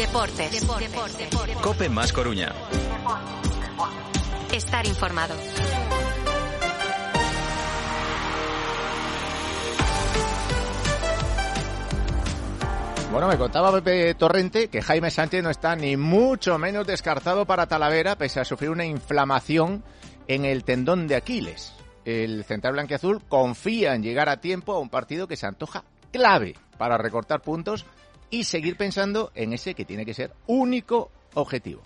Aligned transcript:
Deportes. 0.00 0.66
Cope 1.60 1.90
más 1.90 2.10
Coruña. 2.10 2.54
Estar 4.50 4.86
informado. 4.86 5.34
Bueno, 13.12 13.28
me 13.28 13.36
contaba 13.36 13.70
Pepe 13.72 14.14
Torrente 14.14 14.68
que 14.68 14.80
Jaime 14.80 15.10
Sánchez 15.10 15.42
no 15.42 15.50
está 15.50 15.76
ni 15.76 15.98
mucho 15.98 16.56
menos 16.56 16.86
descartado 16.86 17.44
para 17.44 17.66
Talavera, 17.66 18.16
pese 18.16 18.40
a 18.40 18.46
sufrir 18.46 18.70
una 18.70 18.86
inflamación 18.86 19.84
en 20.28 20.46
el 20.46 20.64
tendón 20.64 21.08
de 21.08 21.16
Aquiles. 21.16 21.74
El 22.06 22.44
central 22.44 22.72
blanquiazul 22.72 23.22
confía 23.28 23.94
en 23.94 24.02
llegar 24.02 24.30
a 24.30 24.40
tiempo 24.40 24.72
a 24.72 24.78
un 24.78 24.88
partido 24.88 25.28
que 25.28 25.36
se 25.36 25.46
antoja 25.46 25.84
clave 26.10 26.54
para 26.78 26.96
recortar 26.96 27.42
puntos 27.42 27.84
y 28.30 28.44
seguir 28.44 28.76
pensando 28.76 29.32
en 29.34 29.52
ese 29.52 29.74
que 29.74 29.84
tiene 29.84 30.06
que 30.06 30.14
ser 30.14 30.32
único 30.46 31.10
objetivo, 31.34 31.82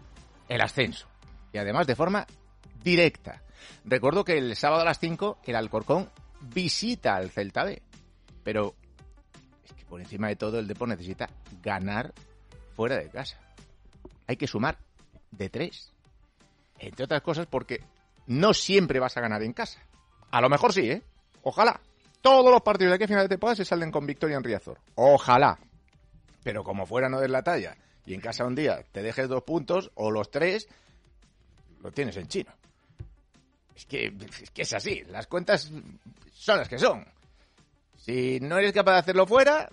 el 0.48 0.60
ascenso. 0.60 1.08
Y 1.52 1.58
además 1.58 1.86
de 1.86 1.96
forma 1.96 2.26
directa. 2.82 3.42
Recuerdo 3.84 4.24
que 4.24 4.36
el 4.38 4.54
sábado 4.56 4.82
a 4.82 4.84
las 4.84 4.98
5 4.98 5.38
el 5.44 5.56
Alcorcón 5.56 6.10
visita 6.40 7.16
al 7.16 7.30
Celta 7.30 7.64
B, 7.64 7.82
pero 8.42 8.74
es 9.64 9.72
que 9.72 9.84
por 9.84 10.00
encima 10.00 10.28
de 10.28 10.36
todo 10.36 10.58
el 10.58 10.66
Depor 10.66 10.88
necesita 10.88 11.28
ganar 11.62 12.12
fuera 12.76 12.96
de 12.96 13.08
casa. 13.08 13.38
Hay 14.26 14.36
que 14.36 14.46
sumar 14.46 14.78
de 15.30 15.48
tres. 15.48 15.92
Entre 16.78 17.04
otras 17.04 17.22
cosas 17.22 17.46
porque 17.46 17.82
no 18.26 18.52
siempre 18.54 19.00
vas 19.00 19.16
a 19.16 19.20
ganar 19.20 19.42
en 19.42 19.52
casa. 19.52 19.80
A 20.30 20.40
lo 20.40 20.48
mejor 20.48 20.72
sí, 20.72 20.90
¿eh? 20.90 21.02
Ojalá. 21.42 21.80
Todos 22.20 22.50
los 22.50 22.62
partidos 22.62 22.90
de 22.90 22.94
aquí 22.94 23.04
a 23.04 23.08
final 23.08 23.24
de 23.24 23.28
temporada 23.28 23.56
se 23.56 23.64
salen 23.64 23.90
con 23.90 24.06
victoria 24.06 24.36
en 24.36 24.44
Riazor. 24.44 24.78
Ojalá. 24.94 25.58
Pero 26.44 26.62
como 26.62 26.86
fuera 26.86 27.08
no 27.08 27.20
es 27.20 27.30
la 27.30 27.42
talla 27.42 27.76
y 28.06 28.14
en 28.14 28.20
casa 28.20 28.44
un 28.44 28.54
día 28.54 28.84
te 28.92 29.02
dejes 29.02 29.28
dos 29.28 29.42
puntos 29.42 29.90
o 29.94 30.10
los 30.10 30.30
tres, 30.30 30.68
lo 31.82 31.90
tienes 31.90 32.16
en 32.16 32.28
chino. 32.28 32.52
Es 33.74 33.86
que, 33.86 34.14
es 34.42 34.50
que 34.50 34.62
es 34.62 34.72
así. 34.72 35.02
Las 35.08 35.26
cuentas 35.26 35.72
son 36.32 36.58
las 36.58 36.68
que 36.68 36.78
son. 36.78 37.04
Si 37.96 38.38
no 38.40 38.58
eres 38.58 38.72
capaz 38.72 38.92
de 38.92 38.98
hacerlo 38.98 39.26
fuera, 39.26 39.68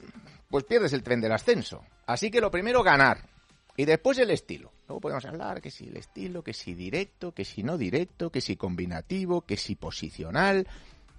pues 0.49 0.63
pierdes 0.63 0.93
el 0.93 1.03
tren 1.03 1.21
del 1.21 1.33
ascenso. 1.33 1.83
Así 2.07 2.31
que 2.31 2.41
lo 2.41 2.49
primero, 2.49 2.81
ganar. 2.81 3.29
Y 3.75 3.85
después 3.85 4.17
el 4.17 4.31
estilo. 4.31 4.71
Luego 4.87 5.01
podemos 5.01 5.25
hablar 5.25 5.61
que 5.61 5.71
si 5.71 5.87
el 5.87 5.97
estilo, 5.97 6.43
que 6.43 6.53
si 6.53 6.73
directo, 6.73 7.33
que 7.33 7.45
si 7.45 7.63
no 7.63 7.77
directo, 7.77 8.31
que 8.31 8.41
si 8.41 8.55
combinativo, 8.55 9.41
que 9.41 9.57
si 9.57 9.75
posicional, 9.75 10.67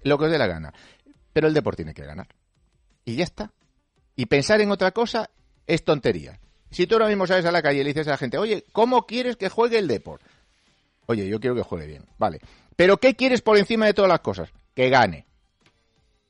lo 0.03 0.17
que 0.17 0.25
os 0.25 0.31
dé 0.31 0.37
la 0.37 0.47
gana. 0.47 0.73
Pero 1.31 1.47
el 1.47 1.53
deporte 1.53 1.83
tiene 1.83 1.93
que 1.93 2.05
ganar. 2.05 2.27
Y 3.05 3.15
ya 3.15 3.23
está. 3.23 3.51
Y 4.15 4.25
pensar 4.25 4.61
en 4.61 4.71
otra 4.71 4.91
cosa 4.91 5.29
es 5.67 5.83
tontería. 5.83 6.39
Si 6.71 6.87
tú 6.87 6.95
ahora 6.95 7.07
mismo 7.07 7.27
sales 7.27 7.45
a 7.45 7.51
la 7.51 7.61
calle 7.61 7.81
y 7.81 7.83
le 7.83 7.89
dices 7.91 8.07
a 8.07 8.11
la 8.11 8.17
gente, 8.17 8.37
oye, 8.37 8.65
¿cómo 8.71 9.05
quieres 9.05 9.37
que 9.37 9.49
juegue 9.49 9.77
el 9.77 9.87
deporte? 9.87 10.25
Oye, 11.05 11.27
yo 11.27 11.39
quiero 11.39 11.55
que 11.55 11.61
juegue 11.61 11.85
bien. 11.85 12.05
Vale. 12.17 12.39
Pero 12.75 12.97
¿qué 12.97 13.15
quieres 13.15 13.41
por 13.41 13.57
encima 13.57 13.85
de 13.85 13.93
todas 13.93 14.09
las 14.09 14.21
cosas? 14.21 14.49
Que 14.73 14.89
gane. 14.89 15.27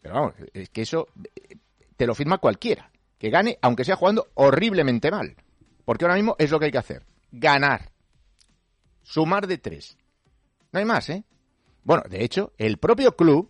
Pero 0.01 0.15
vamos, 0.15 0.33
es 0.53 0.69
que 0.69 0.81
eso 0.81 1.07
eh, 1.23 1.55
te 1.95 2.05
lo 2.05 2.13
firma 2.13 2.39
cualquiera. 2.39 2.91
Que 3.17 3.29
gane, 3.29 3.57
aunque 3.61 3.85
sea 3.85 3.95
jugando 3.95 4.27
horriblemente 4.33 5.11
mal. 5.11 5.35
Porque 5.85 6.03
ahora 6.03 6.15
mismo 6.15 6.35
es 6.37 6.51
lo 6.51 6.59
que 6.59 6.65
hay 6.65 6.71
que 6.71 6.77
hacer. 6.77 7.05
Ganar. 7.31 7.91
Sumar 9.01 9.47
de 9.47 9.57
tres. 9.57 9.97
No 10.71 10.79
hay 10.79 10.85
más, 10.85 11.09
¿eh? 11.09 11.23
Bueno, 11.83 12.03
de 12.09 12.23
hecho, 12.23 12.51
el 12.57 12.77
propio 12.77 13.15
club, 13.15 13.49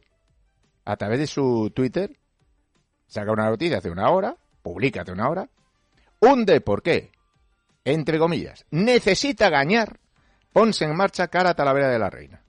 a 0.85 0.96
través 0.97 1.19
de 1.19 1.28
su 1.28 1.72
Twitter, 1.74 2.19
saca 3.08 3.31
una 3.31 3.50
noticia 3.50 3.78
hace 3.78 3.90
una 3.90 4.09
hora, 4.09 4.38
publica 4.62 5.02
hace 5.02 5.12
una 5.12 5.29
hora, 5.29 5.50
hunde, 6.23 6.61
¿por 6.61 6.81
qué? 6.81 7.11
Entre 7.85 8.17
comillas, 8.17 8.66
necesita 8.72 9.50
ganar, 9.50 10.00
ponse 10.51 10.85
en 10.85 10.95
marcha 10.95 11.28
cara 11.28 11.51
a 11.51 11.56
Talavera 11.56 11.89
de 11.89 12.00
la 12.00 12.09
Reina. 12.09 12.41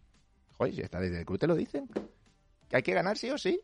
Joder, 0.56 0.74
si 0.74 0.80
está 0.80 1.00
desde 1.00 1.20
el 1.20 1.26
club 1.26 1.38
te 1.38 1.46
lo 1.46 1.56
dicen. 1.56 1.88
Que 2.68 2.76
hay 2.76 2.82
que 2.82 2.94
ganar 2.94 3.18
sí 3.18 3.30
o 3.30 3.38
sí. 3.38 3.60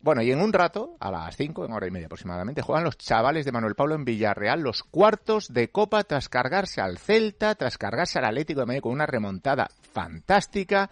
Bueno, 0.00 0.22
y 0.22 0.30
en 0.30 0.40
un 0.40 0.52
rato, 0.52 0.96
a 1.00 1.10
las 1.10 1.36
5, 1.36 1.64
en 1.64 1.72
hora 1.72 1.86
y 1.86 1.90
media 1.90 2.06
aproximadamente, 2.06 2.62
juegan 2.62 2.84
los 2.84 2.96
chavales 2.96 3.44
de 3.44 3.50
Manuel 3.50 3.74
Pablo 3.74 3.96
en 3.96 4.04
Villarreal 4.04 4.60
los 4.60 4.84
cuartos 4.84 5.52
de 5.52 5.70
Copa 5.70 6.04
tras 6.04 6.28
cargarse 6.28 6.80
al 6.80 6.98
Celta, 6.98 7.56
tras 7.56 7.76
cargarse 7.76 8.18
al 8.18 8.26
Atlético 8.26 8.60
de 8.60 8.66
Madrid 8.66 8.82
con 8.82 8.92
una 8.92 9.06
remontada 9.06 9.68
fantástica. 9.92 10.90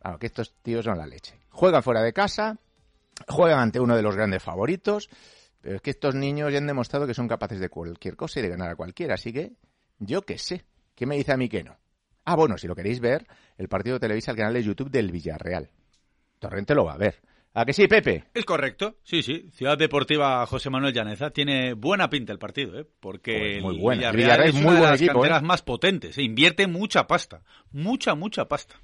Claro, 0.00 0.18
que 0.18 0.26
estos 0.26 0.54
tíos 0.62 0.84
son 0.84 0.98
la 0.98 1.06
leche. 1.06 1.40
Juegan 1.50 1.82
fuera 1.82 2.02
de 2.02 2.12
casa, 2.12 2.56
juegan 3.26 3.58
ante 3.58 3.80
uno 3.80 3.96
de 3.96 4.02
los 4.02 4.14
grandes 4.14 4.42
favoritos, 4.42 5.10
pero 5.66 5.78
es 5.78 5.82
que 5.82 5.90
estos 5.90 6.14
niños 6.14 6.52
ya 6.52 6.58
han 6.58 6.66
demostrado 6.68 7.08
que 7.08 7.12
son 7.14 7.26
capaces 7.26 7.58
de 7.58 7.68
cualquier 7.68 8.14
cosa 8.14 8.38
y 8.38 8.42
de 8.44 8.50
ganar 8.50 8.70
a 8.70 8.76
cualquiera, 8.76 9.14
así 9.14 9.32
que 9.32 9.54
yo 9.98 10.22
qué 10.22 10.38
sé. 10.38 10.64
¿Qué 10.94 11.06
me 11.06 11.16
dice 11.16 11.32
a 11.32 11.36
mí 11.36 11.48
que 11.48 11.64
no? 11.64 11.76
Ah, 12.24 12.36
bueno, 12.36 12.56
si 12.56 12.68
lo 12.68 12.76
queréis 12.76 13.00
ver, 13.00 13.26
el 13.58 13.66
partido 13.66 13.94
de 13.94 14.00
televisa 14.00 14.30
al 14.30 14.36
canal 14.36 14.54
de 14.54 14.62
YouTube 14.62 14.92
del 14.92 15.10
Villarreal. 15.10 15.68
Torrente 16.38 16.72
lo 16.72 16.84
va 16.84 16.92
a 16.92 16.98
ver. 16.98 17.20
¿A 17.52 17.64
que 17.64 17.72
sí, 17.72 17.88
Pepe? 17.88 18.26
Es 18.32 18.44
correcto, 18.44 18.98
sí, 19.02 19.24
sí. 19.24 19.50
Ciudad 19.50 19.76
Deportiva 19.76 20.46
José 20.46 20.70
Manuel 20.70 20.94
Llaneza 20.94 21.30
tiene 21.30 21.72
buena 21.72 22.08
pinta 22.08 22.32
el 22.32 22.38
partido, 22.38 22.78
¿eh? 22.78 22.86
porque 23.00 23.58
Pues 23.60 23.62
muy 23.64 23.80
buena. 23.80 24.12
Villarreal 24.12 24.16
Villarreal 24.16 24.48
es 24.50 24.54
una 24.54 24.62
muy 24.62 24.74
de 24.74 24.78
buen 24.78 24.90
las 24.92 25.00
equipo, 25.00 25.14
canteras 25.14 25.42
¿eh? 25.42 25.46
más 25.46 25.62
potentes, 25.62 26.18
¿eh? 26.18 26.22
invierte 26.22 26.68
mucha 26.68 27.08
pasta, 27.08 27.42
mucha, 27.72 28.14
mucha 28.14 28.44
pasta. 28.46 28.76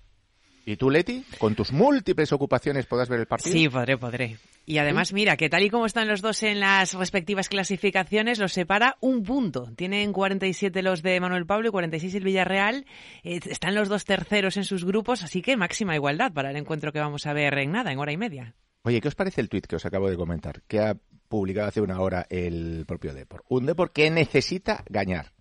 ¿Y 0.64 0.76
tú, 0.76 0.90
Leti? 0.90 1.24
Con 1.38 1.54
tus 1.54 1.72
múltiples 1.72 2.32
ocupaciones 2.32 2.86
podrás 2.86 3.08
ver 3.08 3.20
el 3.20 3.26
partido. 3.26 3.52
Sí, 3.52 3.68
podré, 3.68 3.98
podré. 3.98 4.38
Y 4.64 4.78
además, 4.78 5.12
mira, 5.12 5.36
que 5.36 5.48
tal 5.48 5.64
y 5.64 5.70
como 5.70 5.86
están 5.86 6.06
los 6.06 6.22
dos 6.22 6.42
en 6.44 6.60
las 6.60 6.94
respectivas 6.94 7.48
clasificaciones, 7.48 8.38
los 8.38 8.52
separa 8.52 8.96
un 9.00 9.24
punto. 9.24 9.72
Tienen 9.74 10.12
47 10.12 10.82
los 10.82 11.02
de 11.02 11.18
Manuel 11.18 11.46
Pablo 11.46 11.68
y 11.68 11.72
46 11.72 12.14
el 12.14 12.24
Villarreal. 12.24 12.86
Eh, 13.24 13.40
están 13.46 13.74
los 13.74 13.88
dos 13.88 14.04
terceros 14.04 14.56
en 14.56 14.64
sus 14.64 14.84
grupos, 14.84 15.24
así 15.24 15.42
que 15.42 15.56
máxima 15.56 15.96
igualdad 15.96 16.32
para 16.32 16.50
el 16.50 16.56
encuentro 16.56 16.92
que 16.92 17.00
vamos 17.00 17.26
a 17.26 17.32
ver 17.32 17.58
en 17.58 17.72
nada, 17.72 17.90
en 17.90 17.98
hora 17.98 18.12
y 18.12 18.16
media. 18.16 18.54
Oye, 18.82 19.00
¿qué 19.00 19.08
os 19.08 19.14
parece 19.16 19.40
el 19.40 19.48
tuit 19.48 19.66
que 19.66 19.76
os 19.76 19.86
acabo 19.86 20.08
de 20.08 20.16
comentar? 20.16 20.62
Que 20.68 20.78
ha 20.78 20.96
publicado 21.28 21.68
hace 21.68 21.80
una 21.80 22.00
hora 22.00 22.26
el 22.30 22.84
propio 22.86 23.14
Depor. 23.14 23.42
Un 23.48 23.66
Depor 23.66 23.92
que 23.92 24.10
necesita 24.10 24.84
ganar. 24.88 25.31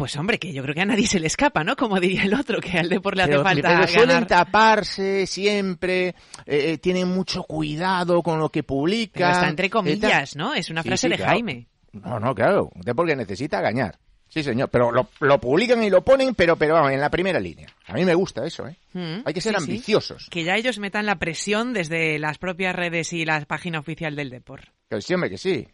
Pues 0.00 0.16
hombre, 0.16 0.38
que 0.38 0.50
yo 0.54 0.62
creo 0.62 0.74
que 0.74 0.80
a 0.80 0.86
nadie 0.86 1.06
se 1.06 1.20
le 1.20 1.26
escapa, 1.26 1.62
¿no? 1.62 1.76
Como 1.76 2.00
diría 2.00 2.22
el 2.22 2.32
otro, 2.32 2.58
que 2.58 2.78
al 2.78 2.88
Depor 2.88 3.16
le 3.18 3.24
hace 3.24 3.32
Pero- 3.32 3.42
falta 3.42 3.68
pero 3.68 3.86
suelen 3.86 4.08
ganar. 4.08 4.26
taparse 4.26 5.26
siempre, 5.26 6.08
eh, 6.08 6.14
eh, 6.46 6.78
tienen 6.78 7.06
mucho 7.08 7.42
cuidado 7.42 8.22
con 8.22 8.38
lo 8.38 8.48
que 8.48 8.62
publican. 8.62 9.12
Pero 9.20 9.32
está 9.32 9.48
entre 9.50 9.66
eh, 9.66 9.70
comillas, 9.70 10.36
¿no? 10.36 10.54
Es 10.54 10.70
una 10.70 10.82
Sí, 10.82 10.88
frase 10.88 11.06
sí, 11.06 11.10
de 11.10 11.16
claro. 11.16 11.32
Jaime. 11.32 11.66
No, 11.92 12.18
no, 12.18 12.34
claro. 12.34 12.70
Un 12.74 12.80
Depor 12.80 13.06
que 13.08 13.14
necesita 13.14 13.60
ganar. 13.60 13.98
Sí, 14.26 14.42
señor. 14.42 14.70
Pero 14.70 14.90
lo, 14.90 15.10
lo 15.20 15.38
publican 15.38 15.82
y 15.84 15.90
lo 15.90 16.02
ponen, 16.02 16.34
pero, 16.34 16.56
pero 16.56 16.72
vamos, 16.76 16.92
en 16.92 17.00
la 17.00 17.10
primera 17.10 17.38
línea. 17.38 17.68
A 17.86 17.92
mí 17.92 18.02
me 18.06 18.14
gusta 18.14 18.46
eso, 18.46 18.66
¿eh? 18.68 18.76
Mm, 18.94 19.20
Hay 19.26 19.34
que 19.34 19.42
ser 19.42 19.54
sí, 19.56 19.64
sí. 19.64 19.70
ambiciosos. 19.70 20.28
Que 20.30 20.44
ya 20.44 20.56
ellos 20.56 20.78
metan 20.78 21.04
la 21.04 21.16
presión 21.18 21.74
desde 21.74 22.18
las 22.18 22.38
propias 22.38 22.74
redes 22.74 23.12
y 23.12 23.26
la 23.26 23.38
página 23.44 23.80
oficial 23.80 24.16
del 24.16 24.30
Depor. 24.30 24.62
Que 24.88 25.02
sí, 25.02 25.12
hombre, 25.12 25.28
que 25.28 25.36
sí. 25.36 25.68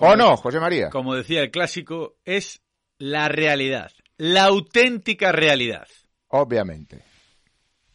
¿O 0.00 0.16
no, 0.16 0.36
José 0.36 0.60
María? 0.60 0.90
Como 0.90 1.14
decía 1.14 1.40
el 1.40 1.50
clásico, 1.50 2.16
es 2.26 2.60
la 3.00 3.28
realidad, 3.28 3.90
la 4.18 4.44
auténtica 4.44 5.32
realidad. 5.32 5.88
Obviamente. 6.28 7.02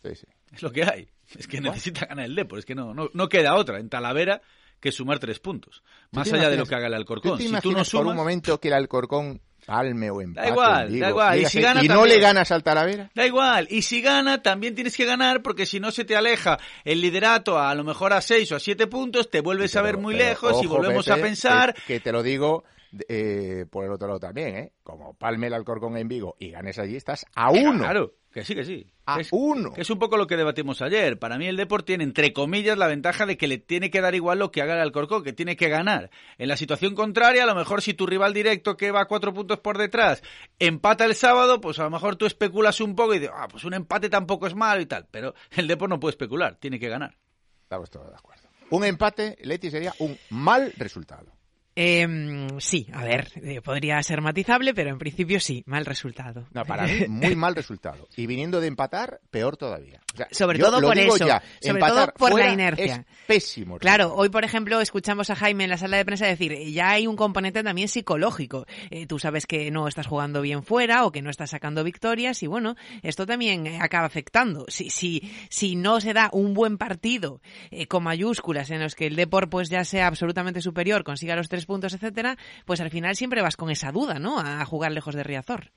Sí, 0.04 0.16
sí. 0.16 0.28
Es 0.52 0.62
lo 0.64 0.72
que 0.72 0.84
hay. 0.84 1.08
Es 1.38 1.48
que 1.48 1.62
necesita 1.62 2.08
ganar 2.08 2.26
el 2.26 2.36
Depor, 2.36 2.60
es 2.60 2.66
que 2.66 2.76
no, 2.76 2.94
no, 2.94 3.10
no 3.14 3.30
queda 3.30 3.56
otra 3.56 3.80
en 3.80 3.88
Talavera 3.88 4.42
que 4.80 4.92
sumar 4.92 5.20
tres 5.20 5.40
puntos. 5.40 5.84
¿Tú 6.12 6.18
Más 6.18 6.32
allá 6.34 6.50
de 6.50 6.58
lo 6.58 6.66
que 6.66 6.76
haga 6.76 6.88
el 6.88 6.94
¿Tú 6.94 6.98
Alcorcón. 6.98 7.38
Si 7.38 7.46
tú 7.46 7.52
no 7.52 7.58
imaginas 7.58 7.90
por 7.90 8.02
un 8.02 8.06
sumas, 8.06 8.16
momento 8.16 8.60
que 8.60 8.68
el 8.68 8.74
Alcorcón 8.74 9.42
palme 9.66 10.10
o 10.10 10.22
empate? 10.22 10.50
igual, 10.50 10.92
digo, 10.92 11.06
da 11.06 11.10
igual. 11.10 11.40
Y 11.40 11.46
si 11.46 11.62
gana 11.62 11.84
¿y 11.84 11.88
no 11.88 12.06
le 12.06 12.20
ganas 12.20 12.52
al 12.52 12.64
Talavera? 12.64 13.12
Da 13.14 13.26
igual, 13.26 13.68
y 13.70 13.84
si 13.84 14.02
gana 14.02 14.42
también 14.42 14.76
tienes 14.76 14.98
que 14.98 15.06
ganar 15.06 15.42
porque 15.42 15.66
si 15.66 15.80
no 15.80 15.92
se 15.92 16.04
te 16.04 16.16
aleja 16.16 16.60
el 16.84 17.02
liderato 17.02 17.60
a, 17.60 17.74
lo 17.76 17.84
mejor 17.84 18.14
a 18.14 18.22
seis 18.22 18.52
o 18.52 18.56
a 18.56 18.60
siete 18.60 18.88
puntos, 18.88 19.30
te 19.30 19.42
vuelves 19.42 19.76
a 19.76 19.82
ver 19.82 19.98
muy 19.98 20.16
pero, 20.16 20.30
lejos 20.30 20.64
y 20.64 20.68
volvemos 20.68 21.06
Pepe, 21.06 21.20
a 21.20 21.24
pensar 21.24 21.74
Que, 21.74 21.82
que 21.96 22.00
te 22.00 22.12
lo 22.12 22.24
digo 22.24 22.64
eh, 23.08 23.66
por 23.70 23.86
el 23.86 23.92
otro 23.92 24.08
lado 24.08 24.20
también, 24.20 24.56
¿eh? 24.56 24.74
Como 24.84 25.14
palme 25.14 25.48
el 25.48 25.54
Alcorcón 25.54 25.98
en 25.98 26.08
Vigo 26.08 26.36
y 26.40 26.52
ganes 26.52 26.80
allí, 26.80 26.96
estás 26.96 27.26
a 27.36 27.52
uno. 27.52 27.80
Claro, 27.84 28.14
Que 28.32 28.44
sí, 28.44 28.56
que 28.56 28.66
sí. 28.66 28.86
A 29.06 29.20
es, 29.20 29.30
uno. 29.32 29.72
que 29.72 29.82
es 29.82 29.90
un 29.90 30.00
poco 30.00 30.18
lo 30.18 30.28
que 30.28 30.36
debatimos 30.36 30.82
ayer. 30.82 31.20
Para 31.20 31.38
mí 31.38 31.48
el 31.48 31.58
Deport 31.58 31.86
tiene, 31.86 32.04
entre 32.04 32.34
comillas, 32.34 32.78
la 32.78 32.88
ventaja 32.88 33.26
de 33.26 33.38
que 33.38 33.48
le 33.48 33.58
tiene 33.60 33.92
que 33.92 34.02
dar 34.02 34.16
igual 34.16 34.40
lo 34.40 34.52
que 34.52 34.62
haga 34.62 34.74
el 34.74 34.82
Alcorcón, 34.82 35.24
que 35.24 35.34
tiene 35.34 35.56
que 35.56 35.70
ganar. 35.70 36.10
En 36.38 36.48
la 36.48 36.58
situación 36.58 36.96
contraria, 36.96 37.44
a 37.44 37.48
lo 37.48 37.56
mejor 37.56 37.82
si 37.82 37.94
tu 37.94 38.06
rival 38.08 38.34
directo 38.34 38.78
que 38.78 38.92
va 38.92 39.06
cuatro 39.06 39.34
puntos 39.34 39.60
por 39.60 39.78
detrás 39.78 40.24
empata 40.60 41.06
el 41.06 41.16
sábado, 41.16 41.62
pues 41.62 41.80
a 41.80 41.84
lo 41.84 41.92
mejor 41.92 42.16
tú 42.16 42.26
especulas 42.26 42.82
un 42.82 42.96
poco 42.96 43.14
y 43.14 43.20
dices, 43.20 43.34
ah, 43.36 43.48
pues 43.50 43.64
un 43.64 43.74
empate 43.74 44.10
tampoco 44.10 44.48
es 44.48 44.56
malo 44.56 44.82
y 44.82 44.86
tal. 44.86 45.08
Pero 45.12 45.34
el 45.52 45.68
Deport 45.68 45.90
no 45.90 46.00
puede 46.00 46.12
especular, 46.12 46.56
tiene 46.56 46.80
que 46.80 46.90
ganar. 46.90 47.16
Estamos 47.64 47.90
todos 47.90 48.10
de 48.10 48.16
acuerdo. 48.16 48.44
Un 48.72 48.84
empate, 48.84 49.38
Leti, 49.44 49.70
sería 49.70 49.94
un 50.00 50.18
mal 50.32 50.74
resultado. 50.78 51.32
Eh, 51.78 52.48
sí, 52.60 52.88
a 52.94 53.04
ver, 53.04 53.28
eh, 53.44 53.62
podría 53.62 54.02
ser 54.02 54.22
matizable, 54.22 54.74
pero 54.74 54.92
en 54.92 54.98
principio 54.98 55.42
sí, 55.42 55.62
mal 55.68 55.86
resultado. 55.86 56.48
No, 56.54 56.64
para 56.64 56.84
mí, 56.84 57.06
muy 57.10 57.36
mal 57.36 57.54
resultado. 57.54 58.08
Y 58.16 58.28
viniendo 58.28 58.62
de 58.62 58.68
empatar, 58.68 59.20
peor 59.30 59.58
todavía. 59.58 60.00
O 60.14 60.18
sea, 60.18 60.28
Sobre 60.32 60.58
todo 60.58 60.80
por 60.80 60.98
eso, 60.98 61.28
ya, 61.28 61.44
sobre 61.60 61.82
todo 61.82 62.08
por 62.18 62.40
la 62.40 62.54
inercia. 62.54 62.96
Es 62.96 63.26
pésimo. 63.28 63.78
Claro, 63.78 64.14
hoy 64.16 64.30
por 64.30 64.46
ejemplo 64.46 64.80
escuchamos 64.80 65.30
a 65.30 65.36
Jaime 65.36 65.66
en 65.66 65.70
la 65.70 65.78
sala 65.78 65.98
de 65.98 66.06
prensa 66.06 66.26
decir, 66.26 66.58
ya 66.72 66.92
hay 66.92 67.08
un 67.08 67.18
componente 67.18 67.62
también 67.62 67.90
psicológico. 67.90 68.66
Eh, 68.90 69.06
tú 69.06 69.20
sabes 69.20 69.46
que 69.46 69.70
no 69.70 69.90
estás 69.90 70.08
jugando 70.08 70.42
bien 70.42 70.64
fuera 70.64 71.06
o 71.06 71.12
que 71.12 71.22
no 71.22 71.30
estás 71.30 71.50
sacando 71.50 71.84
victorias 71.84 72.42
y 72.42 72.48
bueno, 72.48 72.78
esto 73.04 73.26
también 73.26 73.68
eh, 73.68 73.80
acaba 73.82 74.06
afectando. 74.06 74.66
Si, 74.70 74.90
si, 74.90 75.30
si 75.50 75.76
no 75.76 76.00
se 76.00 76.14
da 76.14 76.30
un 76.32 76.54
buen 76.54 76.78
partido 76.78 77.42
con 77.90 78.04
mayúsculas 78.04 78.72
en 78.72 78.80
los 78.80 78.96
que 78.96 79.08
el 79.08 79.18
Depor 79.18 79.50
pues 79.50 79.70
ya 79.70 79.84
sea 79.84 80.08
absolutamente 80.08 80.62
superior, 80.62 81.04
consiga 81.04 81.36
los 81.36 81.50
tres 81.50 81.65
puntos, 81.66 81.94
etcétera, 81.94 82.38
pues 82.66 82.82
al 82.82 82.90
final 82.90 83.16
siempre 83.16 83.42
vas 83.42 83.58
con 83.58 83.70
esa 83.70 83.92
duda, 83.92 84.20
¿no? 84.20 84.40
A 84.40 84.64
jugar 84.66 84.92
lejos 84.92 85.16
de 85.16 85.24
Riazor. 85.24 85.72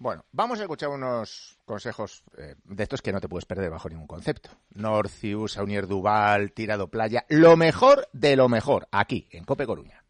Bueno, 0.00 0.24
vamos 0.30 0.60
a 0.60 0.62
escuchar 0.62 0.90
unos 0.90 1.58
consejos 1.64 2.22
eh, 2.36 2.54
de 2.62 2.82
estos 2.84 3.02
que 3.02 3.12
no 3.12 3.20
te 3.20 3.28
puedes 3.28 3.46
perder 3.46 3.68
bajo 3.68 3.88
ningún 3.88 4.06
concepto. 4.06 4.50
Norcius, 4.70 5.54
Saunier 5.54 5.88
Duval, 5.88 6.52
Tirado 6.52 6.88
Playa, 6.88 7.26
lo 7.28 7.56
mejor 7.56 8.08
de 8.12 8.36
lo 8.36 8.48
mejor, 8.48 8.86
aquí, 8.92 9.28
en 9.32 9.44
Cope 9.44 9.66
Coruña. 9.66 10.04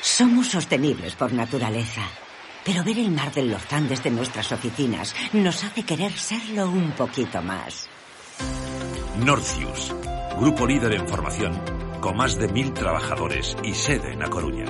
Somos 0.00 0.48
sostenibles 0.48 1.16
por 1.16 1.32
naturaleza, 1.32 2.02
pero 2.64 2.84
ver 2.84 2.98
el 2.98 3.10
mar 3.10 3.32
del 3.32 3.50
Lozán 3.50 3.88
desde 3.88 4.10
nuestras 4.10 4.52
oficinas 4.52 5.14
nos 5.32 5.64
hace 5.64 5.82
querer 5.82 6.12
serlo 6.12 6.70
un 6.70 6.92
poquito 6.92 7.42
más. 7.42 7.88
Norcius, 9.18 9.92
grupo 10.38 10.66
líder 10.66 10.92
en 10.92 11.08
formación, 11.08 11.52
con 12.00 12.16
más 12.16 12.38
de 12.38 12.48
mil 12.48 12.72
trabajadores 12.72 13.56
y 13.64 13.74
sede 13.74 14.12
en 14.12 14.22
A 14.22 14.30
Coruña. 14.30 14.66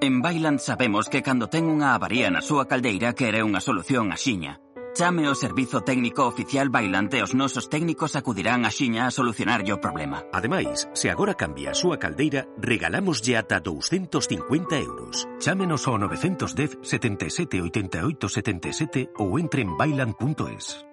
En 0.00 0.20
Bailand 0.20 0.58
sabemos 0.58 1.08
que 1.08 1.22
cando 1.22 1.48
ten 1.48 1.64
unha 1.64 1.96
avaría 1.96 2.28
na 2.28 2.44
súa 2.44 2.68
caldeira 2.68 3.16
quere 3.16 3.40
unha 3.40 3.64
solución 3.64 4.12
axiña. 4.12 4.60
Chame 4.92 5.24
o 5.24 5.32
servizo 5.32 5.80
técnico 5.80 6.28
oficial 6.28 6.68
Bailand 6.68 7.08
e 7.16 7.24
os 7.24 7.32
nosos 7.32 7.72
técnicos 7.72 8.12
acudirán 8.12 8.68
axiña 8.68 9.08
a 9.08 9.14
solucionar 9.14 9.64
o 9.64 9.80
problema. 9.80 10.28
Ademais, 10.36 10.92
se 10.92 11.08
agora 11.08 11.32
cambia 11.32 11.72
a 11.72 11.78
súa 11.78 11.96
caldeira, 11.96 12.44
regalámoslle 12.60 13.40
ata 13.40 13.64
250 13.64 14.76
euros. 14.76 15.24
Chámenos 15.40 15.88
ao 15.88 15.96
910 15.96 16.84
77 16.84 17.64
88 17.64 18.28
77 18.28 19.16
ou 19.16 19.40
entre 19.40 19.64
en 19.64 19.72
bailan.es. 19.80 20.91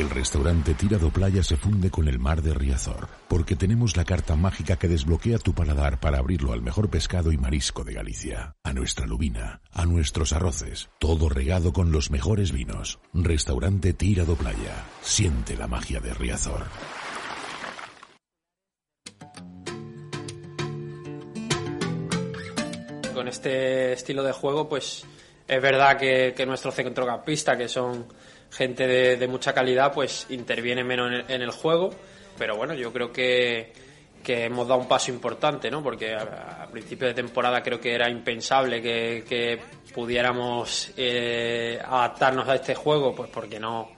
El 0.00 0.08
restaurante 0.08 0.72
Tirado 0.72 1.10
Playa 1.10 1.42
se 1.42 1.58
funde 1.58 1.90
con 1.90 2.08
el 2.08 2.18
mar 2.18 2.40
de 2.40 2.54
Riazor, 2.54 3.06
porque 3.28 3.54
tenemos 3.54 3.98
la 3.98 4.06
carta 4.06 4.34
mágica 4.34 4.78
que 4.78 4.88
desbloquea 4.88 5.36
tu 5.36 5.52
paladar 5.52 6.00
para 6.00 6.16
abrirlo 6.16 6.54
al 6.54 6.62
mejor 6.62 6.88
pescado 6.88 7.32
y 7.32 7.36
marisco 7.36 7.84
de 7.84 7.92
Galicia, 7.92 8.56
a 8.64 8.72
nuestra 8.72 9.04
lubina, 9.04 9.60
a 9.70 9.84
nuestros 9.84 10.32
arroces, 10.32 10.88
todo 10.98 11.28
regado 11.28 11.74
con 11.74 11.92
los 11.92 12.10
mejores 12.10 12.50
vinos. 12.50 12.98
Restaurante 13.12 13.92
Tirado 13.92 14.36
Playa, 14.36 14.86
siente 15.02 15.54
la 15.54 15.66
magia 15.66 16.00
de 16.00 16.14
Riazor. 16.14 16.64
Con 23.12 23.28
este 23.28 23.92
estilo 23.92 24.22
de 24.22 24.32
juego, 24.32 24.66
pues 24.66 25.04
es 25.46 25.60
verdad 25.60 25.98
que, 25.98 26.32
que 26.34 26.46
nuestro 26.46 26.72
centrocampista, 26.72 27.54
que 27.58 27.68
son 27.68 28.06
gente 28.50 28.86
de, 28.86 29.16
de 29.16 29.28
mucha 29.28 29.52
calidad, 29.52 29.92
pues 29.92 30.26
interviene 30.30 30.84
menos 30.84 31.08
en 31.08 31.14
el, 31.14 31.24
en 31.28 31.42
el 31.42 31.50
juego. 31.50 31.90
Pero 32.38 32.56
bueno, 32.56 32.74
yo 32.74 32.92
creo 32.92 33.12
que, 33.12 33.72
que 34.22 34.44
hemos 34.46 34.66
dado 34.66 34.80
un 34.80 34.88
paso 34.88 35.10
importante, 35.10 35.70
¿no? 35.70 35.82
Porque 35.82 36.14
a, 36.14 36.62
a 36.62 36.66
principio 36.68 37.06
de 37.08 37.14
temporada 37.14 37.62
creo 37.62 37.80
que 37.80 37.94
era 37.94 38.08
impensable 38.08 38.80
que, 38.80 39.24
que 39.28 39.58
pudiéramos 39.94 40.92
eh, 40.96 41.78
adaptarnos 41.84 42.48
a 42.48 42.54
este 42.54 42.74
juego, 42.74 43.14
pues 43.14 43.28
porque 43.30 43.60
no 43.60 43.90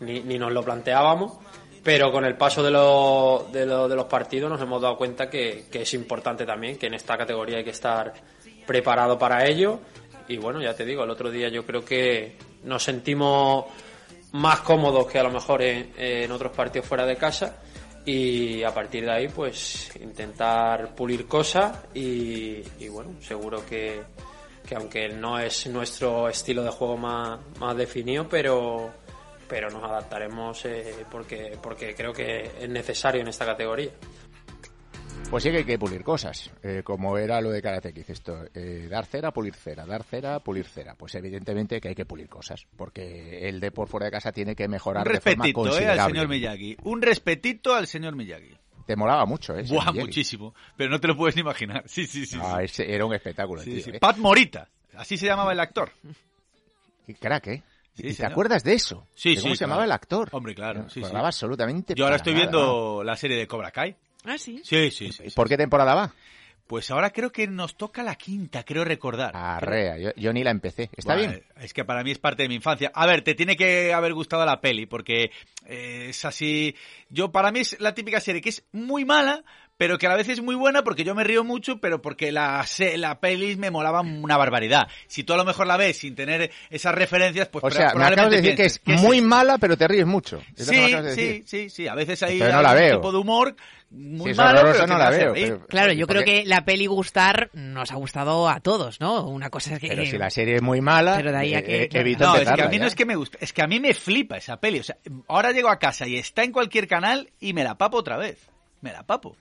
ni, 0.00 0.20
ni 0.20 0.38
nos 0.38 0.52
lo 0.52 0.62
planteábamos. 0.62 1.38
Pero 1.82 2.10
con 2.10 2.24
el 2.24 2.34
paso 2.34 2.62
de, 2.62 2.70
lo- 2.70 3.46
de, 3.52 3.66
lo- 3.66 3.86
de 3.88 3.94
los 3.94 4.06
partidos 4.06 4.50
nos 4.50 4.60
hemos 4.60 4.80
dado 4.80 4.96
cuenta 4.96 5.28
que, 5.28 5.66
que 5.70 5.82
es 5.82 5.94
importante 5.94 6.46
también, 6.46 6.78
que 6.78 6.86
en 6.86 6.94
esta 6.94 7.16
categoría 7.16 7.58
hay 7.58 7.64
que 7.64 7.70
estar 7.70 8.12
preparado 8.66 9.18
para 9.18 9.46
ello. 9.46 9.80
Y 10.26 10.38
bueno, 10.38 10.62
ya 10.62 10.74
te 10.74 10.84
digo, 10.86 11.04
el 11.04 11.10
otro 11.10 11.30
día 11.30 11.48
yo 11.50 11.64
creo 11.66 11.84
que 11.84 12.36
nos 12.64 12.82
sentimos 12.82 13.66
más 14.34 14.60
cómodos 14.60 15.06
que 15.06 15.18
a 15.18 15.22
lo 15.22 15.30
mejor 15.30 15.62
en, 15.62 16.32
otros 16.32 16.52
partidos 16.52 16.88
fuera 16.88 17.06
de 17.06 17.16
casa 17.16 17.56
y 18.04 18.64
a 18.64 18.74
partir 18.74 19.04
de 19.04 19.12
ahí 19.12 19.28
pues 19.28 19.94
intentar 20.00 20.94
pulir 20.94 21.28
cosas 21.28 21.78
y, 21.94 22.60
y 22.80 22.88
bueno, 22.88 23.12
seguro 23.20 23.64
que, 23.64 24.02
que 24.66 24.74
aunque 24.74 25.08
no 25.08 25.38
es 25.38 25.68
nuestro 25.68 26.28
estilo 26.28 26.64
de 26.64 26.70
juego 26.70 26.96
más, 26.96 27.38
más 27.60 27.76
definido, 27.76 28.28
pero, 28.28 28.90
pero 29.48 29.70
nos 29.70 29.84
adaptaremos 29.84 30.64
eh, 30.64 31.06
porque, 31.08 31.56
porque 31.62 31.94
creo 31.94 32.12
que 32.12 32.50
es 32.60 32.68
necesario 32.68 33.20
en 33.20 33.28
esta 33.28 33.46
categoría. 33.46 33.92
Pues 35.30 35.42
sí 35.42 35.50
que 35.50 35.56
hay 35.58 35.64
que 35.64 35.78
pulir 35.80 36.04
cosas, 36.04 36.50
eh, 36.62 36.82
como 36.84 37.18
era 37.18 37.40
lo 37.40 37.50
de 37.50 37.60
Karate 37.60 37.92
Kid, 37.92 38.04
esto, 38.08 38.44
eh, 38.54 38.86
dar 38.88 39.04
cera, 39.04 39.32
pulir 39.32 39.54
cera, 39.54 39.84
dar 39.84 40.04
cera, 40.04 40.38
pulir 40.38 40.64
cera. 40.64 40.94
Pues 40.94 41.12
evidentemente 41.16 41.80
que 41.80 41.88
hay 41.88 41.94
que 41.96 42.04
pulir 42.04 42.28
cosas, 42.28 42.64
porque 42.76 43.48
el 43.48 43.58
de 43.58 43.72
por 43.72 43.88
fuera 43.88 44.06
de 44.06 44.12
casa 44.12 44.30
tiene 44.30 44.54
que 44.54 44.68
mejorar 44.68 45.04
Un 45.06 45.12
de 45.12 45.20
forma 45.20 45.44
respetito, 45.44 45.78
eh, 45.80 45.88
al 45.88 46.06
señor 46.08 46.28
Miyagi. 46.28 46.76
Un 46.84 47.02
respetito 47.02 47.74
al 47.74 47.88
señor 47.88 48.14
Miyagi. 48.14 48.56
Te 48.86 48.94
molaba 48.94 49.26
mucho, 49.26 49.56
¿eh? 49.58 49.64
Buah, 49.66 49.86
Miyagi. 49.90 49.98
muchísimo. 50.06 50.54
Pero 50.76 50.90
no 50.90 51.00
te 51.00 51.08
lo 51.08 51.16
puedes 51.16 51.34
ni 51.34 51.40
imaginar. 51.40 51.82
Sí, 51.88 52.06
sí, 52.06 52.26
sí. 52.26 52.38
Ah, 52.40 52.60
sí. 52.68 52.84
era 52.86 53.04
un 53.04 53.14
espectáculo, 53.14 53.60
Sí, 53.62 53.72
tío, 53.74 53.82
sí. 53.82 53.90
¿eh? 53.94 53.98
Pat 53.98 54.18
Morita. 54.18 54.68
Así 54.94 55.16
se 55.16 55.26
llamaba 55.26 55.52
el 55.52 55.58
actor. 55.58 55.90
Qué 57.06 57.14
crack, 57.14 57.46
¿eh? 57.48 57.62
Sí, 57.94 58.02
¿Y 58.04 58.08
te 58.08 58.14
señor. 58.14 58.32
acuerdas 58.32 58.62
de 58.62 58.74
eso? 58.74 59.06
Sí, 59.14 59.30
¿De 59.34 59.40
¿Cómo 59.40 59.48
sí, 59.54 59.56
se 59.56 59.58
claro. 59.64 59.70
llamaba 59.70 59.84
el 59.84 59.92
actor? 59.92 60.28
Hombre, 60.32 60.54
claro. 60.54 60.88
Sí, 60.90 61.02
sí. 61.02 61.10
absolutamente 61.12 61.94
Yo 61.96 62.04
ahora 62.04 62.16
estoy 62.16 62.34
nada, 62.34 62.44
viendo 62.44 63.02
la 63.02 63.16
serie 63.16 63.36
de 63.36 63.46
Cobra 63.48 63.70
Kai. 63.72 63.96
Ah, 64.24 64.38
sí. 64.38 64.60
Sí, 64.64 64.90
sí, 64.90 65.12
sí. 65.12 65.24
sí. 65.28 65.34
¿Por 65.34 65.48
qué 65.48 65.56
temporada 65.56 65.94
va? 65.94 66.14
Pues 66.66 66.90
ahora 66.90 67.10
creo 67.10 67.30
que 67.30 67.46
nos 67.46 67.76
toca 67.76 68.02
la 68.02 68.14
quinta, 68.14 68.62
creo 68.64 68.84
recordar. 68.84 69.32
Arrea, 69.36 69.98
yo, 69.98 70.10
yo 70.16 70.32
ni 70.32 70.42
la 70.42 70.50
empecé. 70.50 70.88
¿Está 70.96 71.14
bien? 71.14 71.42
Es 71.60 71.74
que 71.74 71.84
para 71.84 72.02
mí 72.02 72.10
es 72.10 72.18
parte 72.18 72.42
de 72.44 72.48
mi 72.48 72.54
infancia. 72.54 72.90
A 72.94 73.04
ver, 73.06 73.20
te 73.20 73.34
tiene 73.34 73.54
que 73.54 73.92
haber 73.92 74.14
gustado 74.14 74.46
la 74.46 74.62
peli, 74.62 74.86
porque 74.86 75.30
eh, 75.66 76.06
es 76.08 76.24
así. 76.24 76.74
Yo, 77.10 77.30
para 77.32 77.52
mí 77.52 77.60
es 77.60 77.78
la 77.80 77.92
típica 77.94 78.18
serie 78.18 78.40
que 78.40 78.48
es 78.48 78.64
muy 78.72 79.04
mala, 79.04 79.44
pero 79.76 79.98
que 79.98 80.06
a 80.06 80.08
la 80.08 80.16
vez 80.16 80.28
es 80.30 80.40
muy 80.40 80.54
buena 80.54 80.82
porque 80.84 81.04
yo 81.04 81.14
me 81.14 81.22
río 81.22 81.44
mucho, 81.44 81.80
pero 81.80 82.00
porque 82.00 82.32
la, 82.32 82.64
se- 82.66 82.96
la 82.96 83.20
peli 83.20 83.56
me 83.56 83.70
molaba 83.70 84.00
una 84.00 84.38
barbaridad. 84.38 84.88
Si 85.06 85.22
tú 85.22 85.34
a 85.34 85.36
lo 85.36 85.44
mejor 85.44 85.66
la 85.66 85.76
ves 85.76 85.98
sin 85.98 86.14
tener 86.14 86.50
esas 86.70 86.94
referencias, 86.94 87.48
pues 87.48 87.62
O 87.62 87.70
sea, 87.70 87.92
me 87.94 88.04
acabas 88.06 88.30
de 88.30 88.36
decir 88.38 88.54
que 88.54 88.64
es 88.64 88.78
pienses, 88.78 89.02
¿qué 89.02 89.06
muy 89.06 89.20
mala, 89.20 89.58
pero 89.58 89.76
te 89.76 89.86
ríes 89.86 90.06
mucho. 90.06 90.40
Sí, 90.56 90.76
de 90.76 91.14
sí, 91.14 91.42
sí, 91.44 91.68
sí. 91.68 91.88
A 91.88 91.94
veces 91.94 92.22
hay, 92.22 92.38
no 92.38 92.46
hay 92.46 92.62
la 92.62 92.70
un 92.72 92.78
veo. 92.78 92.96
tipo 92.96 93.12
de 93.12 93.18
humor 93.18 93.56
muy 93.94 94.34
malo, 94.34 94.60
horrorosa, 94.60 94.84
pero 94.84 94.86
que 94.86 94.92
no 94.92 94.98
la 94.98 95.10
veo, 95.10 95.32
pero- 95.34 95.66
Claro, 95.66 95.92
¿Y 95.92 95.96
yo 95.96 96.06
creo 96.06 96.24
que 96.24 96.44
la 96.44 96.64
peli 96.64 96.86
gustar 96.86 97.50
nos 97.52 97.90
ha 97.92 97.94
gustado 97.96 98.48
a 98.48 98.60
todos, 98.60 99.00
¿no? 99.00 99.26
Una 99.28 99.50
cosa 99.50 99.74
es 99.74 99.80
que... 99.80 99.88
Pero 99.88 100.04
si 100.06 100.18
la 100.18 100.30
serie 100.30 100.56
es 100.56 100.62
muy 100.62 100.80
mala, 100.80 101.16
Pero 101.16 101.30
de 101.32 101.38
ahí 101.38 101.54
a 101.54 101.60
eh, 101.60 101.64
que- 101.64 101.82
eh, 101.84 101.88
claro. 101.88 102.00
evito 102.06 102.24
No, 102.24 102.36
es 102.36 102.48
que 102.50 102.62
a 102.62 102.68
mí 102.68 102.78
no 102.78 102.86
es 102.86 102.94
que 102.94 103.06
me 103.06 103.16
gusta, 103.16 103.38
es 103.40 103.52
que 103.52 103.62
a 103.62 103.66
mí 103.66 103.80
me 103.80 103.94
flipa 103.94 104.36
esa 104.36 104.58
peli. 104.60 104.80
O 104.80 104.84
sea, 104.84 104.96
ahora 105.28 105.52
llego 105.52 105.68
a 105.68 105.78
casa 105.78 106.06
y 106.06 106.16
está 106.16 106.42
en 106.44 106.52
cualquier 106.52 106.86
canal 106.88 107.30
y 107.40 107.52
me 107.52 107.64
la 107.64 107.76
papo 107.78 107.98
otra 107.98 108.16
vez. 108.16 108.38
Me 108.80 108.92
la 108.92 109.02
papo. 109.04 109.36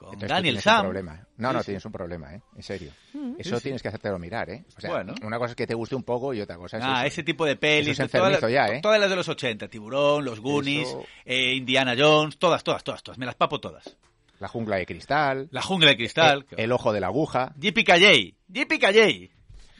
Con 0.00 0.14
Entonces 0.14 0.30
Daniel 0.30 0.60
Sam. 0.62 0.76
un 0.86 0.92
problema. 0.92 1.26
No, 1.36 1.52
no, 1.52 1.62
tienes 1.62 1.84
un 1.84 1.92
problema, 1.92 2.34
¿eh? 2.34 2.40
En 2.56 2.62
serio. 2.62 2.90
Mm. 3.12 3.34
Eso 3.38 3.56
sí. 3.58 3.64
tienes 3.64 3.82
que 3.82 3.88
hacértelo 3.88 4.18
mirar, 4.18 4.48
¿eh? 4.48 4.64
O 4.74 4.80
sea, 4.80 4.90
Bueno. 4.90 5.14
una 5.22 5.38
cosa 5.38 5.50
es 5.50 5.56
que 5.56 5.66
te 5.66 5.74
guste 5.74 5.94
un 5.94 6.04
poco 6.04 6.32
y 6.32 6.40
otra 6.40 6.56
cosa 6.56 6.78
es 6.78 6.84
Ah, 6.86 7.00
eso. 7.00 7.08
ese 7.08 7.22
tipo 7.22 7.44
de 7.44 7.56
pelis. 7.56 8.00
Es 8.00 8.10
todas, 8.10 8.40
ya, 8.50 8.68
¿eh? 8.68 8.80
todas 8.80 8.98
las 8.98 9.10
de 9.10 9.16
los 9.16 9.28
80. 9.28 9.68
Tiburón, 9.68 10.24
Los 10.24 10.40
Goonies, 10.40 10.88
Eso- 10.88 11.04
eh, 11.26 11.52
Indiana 11.54 11.94
Jones, 11.98 12.38
todas, 12.38 12.64
todas, 12.64 12.82
todas, 12.82 13.02
todas. 13.02 13.18
Me 13.18 13.26
las 13.26 13.34
papo 13.34 13.60
todas. 13.60 13.94
La 14.38 14.48
jungla 14.48 14.76
de 14.76 14.86
cristal, 14.86 15.48
La 15.50 15.60
jungla 15.60 15.90
de 15.90 15.96
cristal. 15.98 16.46
el, 16.52 16.60
el 16.60 16.72
ojo 16.72 16.94
de 16.94 17.00
la 17.00 17.08
aguja. 17.08 17.52
Yippee 17.58 17.84
Calley. 17.84 18.34
Yippee 18.48 18.78
Calley. 18.78 19.30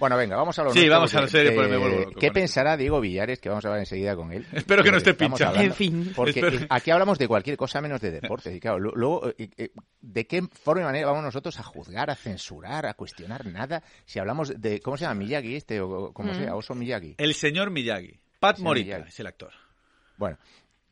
Bueno, 0.00 0.16
venga, 0.16 0.34
vamos 0.34 0.58
a 0.58 0.64
lo 0.64 0.70
Sí, 0.72 0.78
nuestro, 0.80 0.94
vamos 0.96 1.14
a 1.14 1.16
lo 1.18 1.22
porque, 1.26 1.30
serio, 1.38 1.54
porque 1.54 1.68
me 1.70 1.76
eh, 1.76 1.78
vuelvo 1.78 1.98
loco 2.06 2.18
¿Qué 2.18 2.26
con 2.28 2.34
pensará 2.34 2.76
Diego 2.76 3.00
Villares, 3.00 3.38
que 3.38 3.48
vamos 3.50 3.64
a 3.64 3.68
hablar 3.68 3.80
enseguida 3.80 4.16
con 4.16 4.32
él? 4.32 4.44
Espero 4.52 4.82
que 4.82 4.90
no 4.90 4.96
esté 4.96 5.10
Estamos 5.10 5.38
pinchado. 5.38 5.60
En 5.62 5.72
fin. 5.74 6.12
Porque 6.16 6.40
Espero- 6.40 6.66
aquí 6.68 6.90
hablamos 6.90 7.18
de 7.18 7.28
cualquier 7.28 7.56
cosa 7.56 7.80
menos 7.80 8.00
de 8.00 8.10
deportes. 8.10 8.52
Y 8.56 8.58
claro, 8.60 8.78
luego, 8.80 9.28
eh, 9.38 9.50
eh, 9.56 9.70
¿de 10.00 10.26
qué 10.26 10.42
forma 10.42 10.82
y 10.82 10.84
manera 10.86 11.06
vamos 11.06 11.22
nosotros 11.22 11.56
a 11.60 11.62
juzgar, 11.62 12.10
a 12.10 12.16
censurar, 12.16 12.86
a 12.86 12.94
cuestionar 12.94 13.46
nada? 13.46 13.82
Si 14.06 14.18
hablamos 14.18 14.52
de, 14.60 14.80
¿cómo 14.80 14.96
se 14.96 15.04
llama? 15.04 15.14
Miyagi 15.20 15.54
este, 15.54 15.80
o 15.80 16.12
como 16.12 16.32
Mm. 16.32 16.36
sea, 16.36 16.56
Oso 16.56 16.74
Miyagi. 16.74 17.14
El 17.18 17.34
señor 17.34 17.70
Miyagi. 17.70 18.18
Pat 18.40 18.56
Señor 18.56 18.68
Morita 18.70 18.94
Miyagi. 18.96 19.08
es 19.10 19.20
el 19.20 19.26
actor. 19.26 19.52
Bueno, 20.16 20.38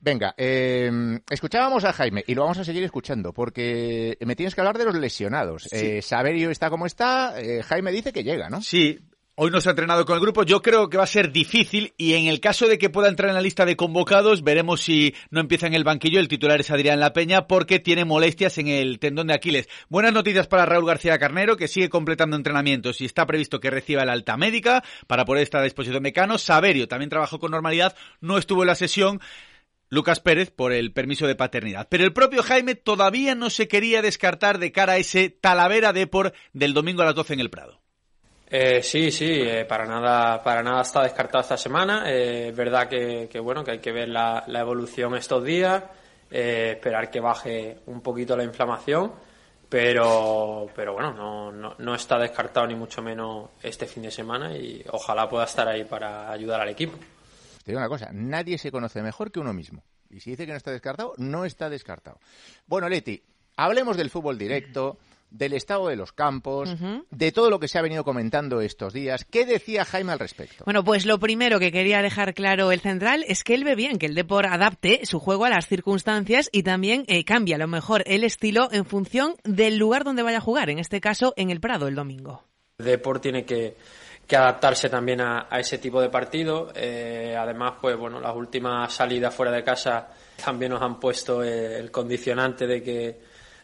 venga, 0.01 0.35
eh, 0.37 0.91
escuchábamos 1.31 1.85
a 1.85 1.93
Jaime 1.93 2.25
y 2.27 2.35
lo 2.35 2.43
vamos 2.43 2.59
a 2.59 2.65
seguir 2.65 2.83
escuchando 2.85 3.33
porque 3.33 4.17
me 4.21 4.37
tienes 4.37 4.55
que 4.55 4.61
hablar 4.61 4.79
de 4.79 4.85
los 4.85 4.95
lesionados. 4.95 5.73
Eh, 5.73 6.03
Saberio 6.03 6.51
está 6.51 6.71
como 6.71 6.87
está, 6.87 7.41
eh, 7.41 7.63
Jaime 7.63 7.93
dice 7.93 8.13
que 8.13 8.25
llega, 8.25 8.49
¿no? 8.49 8.63
Sí, 8.63 8.99
hoy 9.41 9.53
no 9.53 9.61
se 9.61 9.69
ha 9.69 9.71
entrenado 9.71 10.05
con 10.05 10.17
el 10.17 10.21
grupo. 10.21 10.43
Yo 10.43 10.61
creo 10.63 10.91
que 10.91 10.97
va 10.97 11.05
a 11.05 11.07
ser 11.07 11.31
difícil 11.31 11.95
y 11.97 12.15
en 12.15 12.27
el 12.27 12.41
caso 12.41 12.67
de 12.67 12.77
que 12.77 12.91
pueda 12.91 13.09
entrar 13.09 13.29
en 13.29 13.37
la 13.37 13.41
lista 13.41 13.65
de 13.65 13.77
convocados, 13.77 14.43
veremos 14.43 14.81
si 14.81 15.15
no 15.31 15.41
empieza 15.41 15.69
en 15.69 15.75
el 15.75 15.85
banquillo. 15.85 16.19
El 16.19 16.27
titular 16.27 16.61
es 16.61 16.73
Adrián 16.73 16.99
La 16.99 17.13
Peña 17.13 17.47
porque 17.47 17.79
tiene 17.79 18.05
molestias 18.05 18.59
en 18.59 18.67
el 18.67 18.99
tendón 18.99 19.29
de 19.29 19.35
Aquiles. 19.35 19.69
Buenas 19.89 20.13
noticias 20.13 20.49
para 20.49 20.67
Raúl 20.67 20.87
García 20.87 21.19
Carnero, 21.19 21.57
que 21.57 21.69
sigue 21.69 21.89
completando 21.89 22.37
entrenamientos 22.37 23.01
y 23.01 23.05
está 23.05 23.27
previsto 23.27 23.61
que 23.61 23.71
reciba 23.71 24.05
la 24.05 24.13
alta 24.13 24.37
médica 24.37 24.83
para 25.07 25.25
poder 25.25 25.45
estar 25.45 25.61
a 25.61 25.65
disposición 25.65 26.03
de 26.03 26.13
Cano. 26.13 26.37
Saberio 26.37 26.89
también 26.89 27.11
trabajó 27.11 27.39
con 27.39 27.53
normalidad, 27.53 27.95
no 28.21 28.39
estuvo 28.39 28.65
en 28.65 28.69
la 28.69 28.75
sesión. 28.75 29.21
Lucas 29.91 30.21
Pérez 30.21 30.51
por 30.51 30.73
el 30.73 30.93
permiso 30.93 31.27
de 31.27 31.35
paternidad. 31.35 31.87
Pero 31.91 32.05
el 32.05 32.13
propio 32.13 32.43
Jaime 32.43 32.75
todavía 32.75 33.35
no 33.35 33.51
se 33.51 33.69
quería 33.69 34.03
descartar 34.03 34.59
de 34.59 34.73
cara 34.73 34.95
a 34.95 34.99
ese 34.99 35.31
Talavera 35.31 35.93
Depor 35.93 36.33
del 36.53 36.75
domingo 36.75 37.03
a 37.03 37.07
las 37.07 37.15
12 37.15 37.35
en 37.35 37.41
el 37.41 37.51
Prado. 37.51 37.81
Eh, 38.51 38.83
sí, 38.83 39.11
sí, 39.11 39.27
eh, 39.31 39.67
para 39.67 39.85
nada, 39.85 40.43
para 40.43 40.63
nada 40.63 40.81
está 40.81 41.03
descartado 41.03 41.43
esta 41.43 41.57
semana. 41.57 42.11
Eh, 42.11 42.49
es 42.49 42.57
verdad 42.57 42.89
que, 42.89 43.29
bueno, 43.41 43.63
que 43.63 43.73
hay 43.73 43.79
que 43.79 43.93
ver 43.93 44.09
la, 44.09 44.45
la 44.47 44.61
evolución 44.61 45.15
estos 45.15 45.45
días, 45.45 45.85
eh, 46.31 46.73
esperar 46.77 47.11
que 47.11 47.21
baje 47.21 47.81
un 47.87 48.01
poquito 48.01 48.37
la 48.37 48.45
inflamación, 48.45 49.13
pero, 49.69 50.67
pero 50.75 50.95
bueno, 50.95 51.13
no, 51.13 51.53
no, 51.53 51.75
no 51.77 51.95
está 51.95 52.19
descartado 52.19 52.67
ni 52.67 52.75
mucho 52.75 53.03
menos 53.03 53.51
este 53.63 53.87
fin 53.87 54.05
de 54.05 54.11
semana 54.11 54.57
y 54.57 54.83
ojalá 54.91 55.29
pueda 55.29 55.45
estar 55.45 55.69
ahí 55.69 55.85
para 55.85 56.31
ayudar 56.31 56.63
al 56.63 56.71
equipo. 56.71 56.97
Te 57.69 57.73
digo 57.73 57.81
una 57.81 57.91
cosa, 57.91 58.09
nadie 58.15 58.57
se 58.57 58.73
conoce 58.73 59.03
mejor 59.03 59.31
que 59.31 59.41
uno 59.41 59.53
mismo. 59.53 59.85
Y 60.09 60.21
si 60.21 60.31
dice 60.31 60.47
que 60.47 60.53
no 60.53 60.57
está 60.57 60.71
descartado, 60.71 61.13
no 61.19 61.45
está 61.45 61.69
descartado. 61.69 62.19
Bueno, 62.67 62.89
Leti, 62.89 63.23
hablemos 63.59 63.99
del 63.99 64.09
fútbol 64.09 64.39
directo, 64.39 64.97
del 65.31 65.53
estado 65.53 65.89
de 65.89 65.97
los 65.97 66.13
campos, 66.13 66.75
de 67.11 67.31
todo 67.31 67.51
lo 67.51 67.61
que 67.61 67.69
se 67.69 67.79
ha 67.79 67.83
venido 67.83 68.05
comentando 68.05 68.63
estos 68.63 68.95
días. 68.95 69.27
¿Qué 69.27 69.45
decía 69.45 69.85
Jaime 69.85 70.13
al 70.13 70.19
respecto? 70.19 70.65
Bueno, 70.65 70.83
pues 70.83 71.05
lo 71.05 71.19
primero 71.19 71.59
que 71.59 71.71
quería 71.71 72.01
dejar 72.01 72.33
claro 72.33 72.73
el 72.73 72.81
central 72.81 73.23
es 73.29 73.45
que 73.45 73.53
él 73.53 73.65
ve 73.65 73.75
bien 73.75 73.99
que 73.99 74.07
el 74.07 74.15
Depor 74.15 74.47
adapte 74.47 75.05
su 75.05 75.21
juego 75.21 75.45
a 75.45 75.51
las 75.51 75.67
circunstancias 75.67 76.49
y 76.51 76.63
también 76.63 77.05
eh, 77.07 77.27
cambia 77.27 77.57
a 77.57 77.59
lo 77.59 77.69
mejor 77.69 78.03
el 78.07 78.25
estilo 78.25 78.73
en 78.73 78.87
función 78.87 79.35
del 79.45 79.77
lugar 79.77 80.05
donde 80.05 80.23
vaya 80.23 80.39
a 80.39 80.41
jugar, 80.41 80.71
en 80.71 80.79
este 80.79 81.03
caso 81.03 81.35
en 81.37 81.51
el 81.51 81.61
Prado 81.61 81.87
el 81.87 81.97
domingo. 81.97 82.45
El 82.79 82.87
Depor 82.87 83.21
tiene 83.21 83.45
que, 83.45 83.77
que 84.29 84.37
adaptarse 84.37 84.91
también 84.91 85.23
a, 85.23 85.49
ese 85.59 85.79
tipo 85.79 86.03
de 86.03 86.11
partido. 86.11 86.71
Eh, 86.75 87.35
además, 87.37 87.77
pues 87.81 87.97
bueno, 87.97 88.21
las 88.21 88.37
últimas 88.37 88.93
salidas 88.93 89.35
fuera 89.35 89.51
de 89.51 89.65
casa 89.65 90.07
también 90.45 90.73
nos 90.73 90.83
han 90.83 91.01
puesto 91.01 91.43
eh, 91.43 91.79
el 91.79 91.91
condicionante 91.91 92.67
de 92.67 92.83
que 92.83 93.21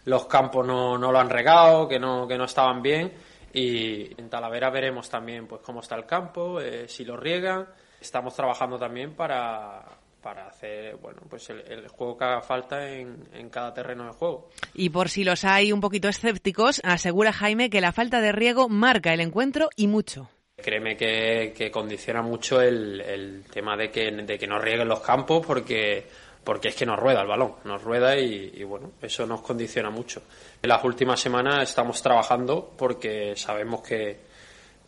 los 0.07 0.27
campos 0.27 0.67
no, 0.67 0.97
no 0.97 1.13
lo 1.13 1.19
han 1.21 1.29
regado, 1.29 1.87
que 1.87 1.99
no, 2.01 2.27
que 2.27 2.39
no 2.39 2.45
estaban 2.45 2.81
bien. 2.81 3.13
Y 3.53 4.19
en 4.19 4.31
Talavera 4.31 4.71
veremos 4.71 5.11
también 5.11 5.47
pues 5.47 5.61
cómo 5.61 5.81
está 5.81 5.97
el 5.97 6.07
campo, 6.07 6.59
eh, 6.59 6.89
si 6.89 7.05
lo 7.05 7.19
riegan. 7.19 7.69
Estamos 8.01 8.35
trabajando 8.35 8.79
también 8.79 9.15
para, 9.15 9.85
para 10.23 10.49
hacer 10.49 10.97
bueno 10.97 11.21
pues 11.29 11.51
el, 11.51 11.61
el 11.71 11.89
juego 11.89 12.17
que 12.17 12.25
haga 12.25 12.41
falta 12.41 12.89
en, 12.89 13.29
en 13.35 13.51
cada 13.51 13.75
terreno 13.75 14.07
de 14.07 14.13
juego. 14.13 14.49
Y 14.73 14.89
por 14.89 15.11
si 15.11 15.25
los 15.25 15.45
hay 15.45 15.73
un 15.73 15.83
poquito 15.83 16.09
escépticos, 16.09 16.81
asegura 16.85 17.35
Jaime 17.35 17.69
que 17.69 17.83
la 17.83 17.93
falta 17.93 18.23
de 18.23 18.33
riego 18.33 18.71
marca 18.71 19.13
el 19.13 19.21
encuentro 19.21 19.69
y 19.77 19.89
mucho. 19.89 20.31
Créeme 20.65 20.97
que, 20.97 21.71
condiciona 21.71 22.23
mucho 22.23 22.59
el, 22.59 23.45
tema 23.53 23.77
de 23.77 23.91
que, 23.91 24.47
no 24.47 24.59
rieguen 24.59 24.89
los 24.89 25.01
campos 25.01 25.45
porque, 25.47 26.07
porque 26.43 26.69
es 26.69 26.75
que 26.75 26.87
nos 26.87 26.99
rueda 26.99 27.21
el 27.21 27.27
balón, 27.27 27.57
nos 27.65 27.83
rueda 27.83 28.17
y, 28.17 28.65
bueno, 28.65 28.93
eso 29.03 29.27
nos 29.27 29.43
condiciona 29.43 29.91
mucho. 29.91 30.23
En 30.63 30.71
las 30.71 30.83
últimas 30.83 31.21
semanas 31.21 31.69
estamos 31.69 32.01
trabajando 32.01 32.73
porque 32.79 33.37
sabemos 33.37 33.83
que, 33.83 34.21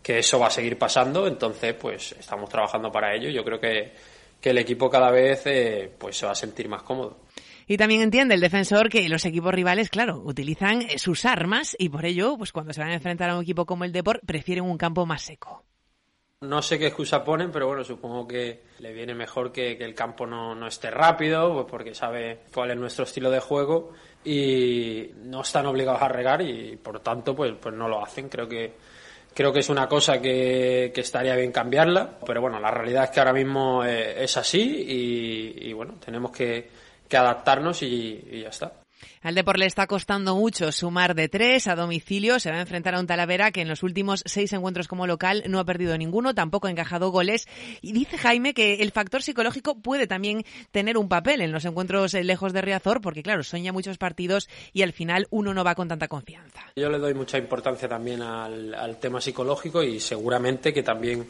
eso 0.02 0.38
va 0.38 0.46
a 0.46 0.50
seguir 0.50 0.78
pasando, 0.78 1.26
entonces 1.26 1.74
pues 1.74 2.12
estamos 2.12 2.48
trabajando 2.48 2.90
para 2.90 3.14
ello. 3.14 3.28
Yo 3.28 3.44
creo 3.44 3.60
que, 3.60 3.92
que 4.40 4.50
el 4.50 4.56
equipo 4.56 4.88
cada 4.88 5.10
vez 5.10 5.42
eh, 5.44 5.92
pues 5.98 6.16
se 6.16 6.24
va 6.24 6.32
a 6.32 6.36
sentir 6.36 6.70
más 6.70 6.84
cómodo. 6.84 7.18
Y 7.66 7.76
también 7.76 8.02
entiende 8.02 8.34
el 8.34 8.40
defensor 8.40 8.88
que 8.88 9.08
los 9.08 9.24
equipos 9.24 9.52
rivales, 9.52 9.90
claro, 9.90 10.20
utilizan 10.24 10.82
eh, 10.82 10.98
sus 10.98 11.24
armas 11.24 11.76
y 11.78 11.88
por 11.88 12.04
ello, 12.04 12.36
pues 12.38 12.52
cuando 12.52 12.72
se 12.72 12.80
van 12.80 12.90
a 12.90 12.94
enfrentar 12.94 13.30
a 13.30 13.36
un 13.36 13.42
equipo 13.42 13.66
como 13.66 13.84
el 13.84 13.92
Depor, 13.92 14.20
prefieren 14.24 14.64
un 14.64 14.78
campo 14.78 15.04
más 15.04 15.22
seco. 15.22 15.64
No 16.42 16.60
sé 16.60 16.78
qué 16.78 16.88
excusa 16.88 17.24
ponen, 17.24 17.50
pero 17.50 17.66
bueno, 17.66 17.82
supongo 17.82 18.28
que 18.28 18.64
le 18.78 18.92
viene 18.92 19.14
mejor 19.14 19.50
que, 19.50 19.76
que 19.76 19.84
el 19.84 19.94
campo 19.94 20.26
no, 20.26 20.54
no 20.54 20.66
esté 20.66 20.90
rápido, 20.90 21.52
pues 21.54 21.66
porque 21.68 21.94
sabe 21.94 22.42
cuál 22.54 22.70
es 22.70 22.76
nuestro 22.76 23.04
estilo 23.04 23.30
de 23.30 23.40
juego 23.40 23.92
y 24.22 25.10
no 25.24 25.40
están 25.40 25.64
obligados 25.66 26.02
a 26.02 26.08
regar 26.08 26.42
y 26.42 26.76
por 26.76 27.00
tanto 27.00 27.34
pues, 27.34 27.54
pues 27.60 27.74
no 27.74 27.88
lo 27.88 28.04
hacen. 28.04 28.28
Creo 28.28 28.46
que 28.46 28.74
creo 29.36 29.52
que 29.52 29.60
es 29.60 29.68
una 29.68 29.86
cosa 29.86 30.20
que, 30.20 30.90
que 30.94 31.02
estaría 31.02 31.36
bien 31.36 31.52
cambiarla, 31.52 32.18
pero 32.26 32.40
bueno, 32.40 32.58
la 32.58 32.70
realidad 32.70 33.04
es 33.04 33.10
que 33.10 33.20
ahora 33.20 33.34
mismo 33.34 33.84
eh, 33.84 34.24
es 34.24 34.34
así 34.38 34.62
y, 34.62 35.68
y, 35.68 35.72
bueno, 35.74 35.96
tenemos 36.02 36.30
que, 36.30 36.70
que 37.08 37.16
adaptarnos 37.16 37.82
y, 37.82 38.24
y 38.30 38.42
ya 38.42 38.48
está. 38.48 38.72
Al 39.22 39.34
Depor 39.34 39.58
le 39.58 39.66
está 39.66 39.86
costando 39.86 40.36
mucho 40.36 40.70
sumar 40.72 41.14
de 41.14 41.28
tres 41.28 41.66
a 41.66 41.74
domicilio. 41.74 42.38
Se 42.38 42.50
va 42.50 42.58
a 42.58 42.60
enfrentar 42.60 42.94
a 42.94 43.00
un 43.00 43.06
Talavera 43.06 43.50
que 43.50 43.60
en 43.60 43.68
los 43.68 43.82
últimos 43.82 44.22
seis 44.24 44.52
encuentros 44.52 44.88
como 44.88 45.06
local 45.06 45.42
no 45.48 45.58
ha 45.58 45.64
perdido 45.64 45.98
ninguno, 45.98 46.34
tampoco 46.34 46.68
ha 46.68 46.70
encajado 46.70 47.10
goles. 47.10 47.46
Y 47.82 47.92
dice 47.92 48.18
Jaime 48.18 48.54
que 48.54 48.74
el 48.74 48.92
factor 48.92 49.22
psicológico 49.22 49.80
puede 49.80 50.06
también 50.06 50.44
tener 50.70 50.96
un 50.96 51.08
papel 51.08 51.40
en 51.40 51.52
los 51.52 51.64
encuentros 51.64 52.14
eh, 52.14 52.24
lejos 52.24 52.52
de 52.52 52.62
Riazor, 52.62 53.00
porque 53.00 53.22
claro, 53.22 53.42
son 53.42 53.62
ya 53.62 53.72
muchos 53.72 53.98
partidos 53.98 54.48
y 54.72 54.82
al 54.82 54.92
final 54.92 55.26
uno 55.30 55.52
no 55.52 55.64
va 55.64 55.74
con 55.74 55.88
tanta 55.88 56.08
confianza. 56.08 56.60
Yo 56.76 56.88
le 56.88 56.98
doy 56.98 57.14
mucha 57.14 57.38
importancia 57.38 57.88
también 57.88 58.22
al, 58.22 58.74
al 58.74 58.98
tema 58.98 59.20
psicológico 59.20 59.82
y 59.82 60.00
seguramente 60.00 60.72
que 60.72 60.82
también 60.82 61.26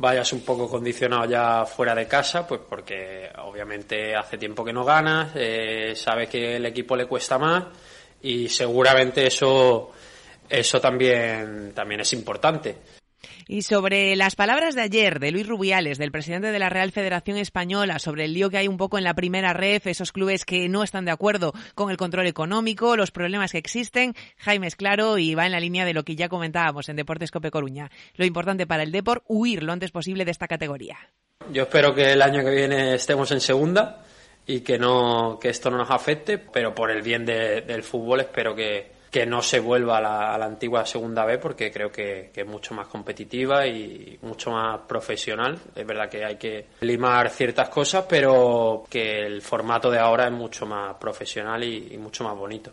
vayas 0.00 0.32
un 0.32 0.40
poco 0.40 0.68
condicionado 0.68 1.26
ya 1.26 1.64
fuera 1.64 1.94
de 1.94 2.08
casa, 2.08 2.46
pues 2.46 2.62
porque 2.68 3.30
obviamente 3.44 4.16
hace 4.16 4.38
tiempo 4.38 4.64
que 4.64 4.72
no 4.72 4.84
ganas, 4.84 5.32
eh, 5.34 5.92
sabes 5.94 6.28
que 6.28 6.56
el 6.56 6.66
equipo 6.66 6.96
le 6.96 7.06
cuesta 7.06 7.38
más 7.38 7.64
y 8.22 8.48
seguramente 8.48 9.26
eso 9.26 9.92
eso 10.48 10.80
también 10.80 11.72
también 11.74 12.00
es 12.00 12.12
importante. 12.12 12.99
Y 13.52 13.62
sobre 13.62 14.14
las 14.14 14.36
palabras 14.36 14.76
de 14.76 14.82
ayer 14.82 15.18
de 15.18 15.32
Luis 15.32 15.44
Rubiales, 15.44 15.98
del 15.98 16.12
presidente 16.12 16.52
de 16.52 16.58
la 16.60 16.68
Real 16.68 16.92
Federación 16.92 17.36
Española, 17.36 17.98
sobre 17.98 18.26
el 18.26 18.32
lío 18.32 18.48
que 18.48 18.58
hay 18.58 18.68
un 18.68 18.76
poco 18.76 18.96
en 18.96 19.02
la 19.02 19.14
primera 19.14 19.52
ref, 19.52 19.88
esos 19.88 20.12
clubes 20.12 20.44
que 20.44 20.68
no 20.68 20.84
están 20.84 21.04
de 21.04 21.10
acuerdo 21.10 21.52
con 21.74 21.90
el 21.90 21.96
control 21.96 22.28
económico, 22.28 22.96
los 22.96 23.10
problemas 23.10 23.50
que 23.50 23.58
existen, 23.58 24.14
Jaime 24.36 24.68
es 24.68 24.76
claro 24.76 25.18
y 25.18 25.34
va 25.34 25.46
en 25.46 25.50
la 25.50 25.58
línea 25.58 25.84
de 25.84 25.94
lo 25.94 26.04
que 26.04 26.14
ya 26.14 26.28
comentábamos 26.28 26.88
en 26.88 26.94
Deportes 26.94 27.32
Cope 27.32 27.50
Coruña. 27.50 27.90
Lo 28.14 28.24
importante 28.24 28.68
para 28.68 28.84
el 28.84 28.92
Depor, 28.92 29.24
huir 29.26 29.64
lo 29.64 29.72
antes 29.72 29.90
posible 29.90 30.24
de 30.24 30.30
esta 30.30 30.46
categoría. 30.46 30.98
Yo 31.52 31.64
espero 31.64 31.92
que 31.92 32.12
el 32.12 32.22
año 32.22 32.44
que 32.44 32.54
viene 32.54 32.94
estemos 32.94 33.32
en 33.32 33.40
segunda 33.40 34.04
y 34.46 34.60
que 34.60 34.78
no 34.78 35.40
que 35.40 35.48
esto 35.48 35.72
no 35.72 35.78
nos 35.78 35.90
afecte, 35.90 36.38
pero 36.38 36.72
por 36.72 36.92
el 36.92 37.02
bien 37.02 37.26
de, 37.26 37.62
del 37.62 37.82
fútbol 37.82 38.20
espero 38.20 38.54
que, 38.54 38.99
que 39.10 39.26
no 39.26 39.42
se 39.42 39.58
vuelva 39.58 39.98
a 39.98 40.38
la, 40.38 40.44
antigua 40.44 40.86
segunda 40.86 41.24
B 41.24 41.38
porque 41.38 41.70
creo 41.70 41.90
que, 41.90 42.30
que, 42.32 42.42
es 42.42 42.46
mucho 42.46 42.74
más 42.74 42.86
competitiva 42.86 43.66
y 43.66 44.18
mucho 44.22 44.52
más 44.52 44.80
profesional. 44.86 45.58
Es 45.74 45.86
verdad 45.86 46.08
que 46.08 46.24
hay 46.24 46.36
que 46.36 46.66
limar 46.80 47.28
ciertas 47.30 47.68
cosas, 47.68 48.04
pero 48.08 48.84
que 48.88 49.26
el 49.26 49.42
formato 49.42 49.90
de 49.90 49.98
ahora 49.98 50.26
es 50.26 50.32
mucho 50.32 50.64
más 50.64 50.96
profesional 50.96 51.64
y, 51.64 51.94
y 51.94 51.98
mucho 51.98 52.22
más 52.22 52.36
bonito. 52.36 52.72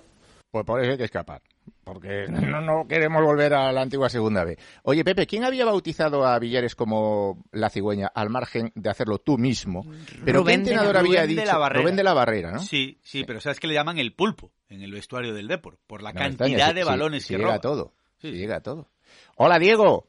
Pues 0.52 0.66
por 0.66 0.82
eso 0.82 0.92
hay 0.92 0.98
que 0.98 1.06
escapar, 1.06 1.42
porque 1.88 2.28
no, 2.30 2.62
no 2.62 2.88
queremos 2.88 3.24
volver 3.24 3.54
a 3.54 3.72
la 3.72 3.82
antigua 3.82 4.10
segunda 4.10 4.44
B. 4.44 4.58
Oye, 4.84 5.04
Pepe, 5.04 5.26
¿quién 5.26 5.46
había 5.46 5.66
bautizado 5.66 6.26
a 6.26 6.38
Villares 6.38 6.76
como 6.76 7.44
la 7.52 7.70
cigüeña 7.70 8.12
al 8.14 8.30
margen 8.30 8.72
de 8.76 8.90
hacerlo 8.90 9.20
tú 9.20 9.38
mismo? 9.38 9.86
Pero 10.26 10.42
Rubén 10.42 10.64
¿qué 10.64 10.72
de 10.72 10.72
entrenador 10.76 10.98
había 10.98 11.22
Rubén 11.22 11.28
de 11.36 11.42
dicho? 11.42 11.46
la 11.54 11.58
Barrera. 11.58 11.82
Rubén 11.82 11.96
de 11.96 12.04
la 12.04 12.14
Barrera, 12.14 12.52
¿no? 12.52 12.60
Sí, 12.60 13.00
sí, 13.04 13.24
pero 13.24 13.40
sabes 13.40 13.60
que 13.60 13.68
le 13.68 13.74
llaman 13.74 13.98
el 13.98 14.14
pulpo 14.14 14.52
en 14.70 14.82
el 14.82 14.92
vestuario 14.92 15.34
del 15.34 15.48
Depor, 15.48 15.78
por 15.88 16.04
la 16.04 16.12
No 16.12 16.20
cantidad 16.20 16.48
extraña, 16.50 16.74
de 16.74 16.84
balones 16.84 17.24
si 17.24 17.30
que 17.34 17.38
llega 17.38 17.48
roba. 17.48 17.56
a 17.56 17.62
todo. 17.62 17.94
Sí, 18.20 18.32
sí. 18.32 18.38
llega 18.38 18.58
a 18.58 18.62
todo. 18.62 18.90
Hola, 19.38 19.58
Diego. 19.58 20.08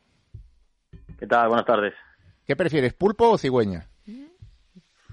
¿Qué 1.19 1.27
tal? 1.27 1.49
Buenas 1.49 1.67
tardes. 1.67 1.95
¿Qué 2.47 2.57
prefieres, 2.57 2.95
pulpo 2.95 3.31
o 3.31 3.39
cigüeña? 3.39 3.89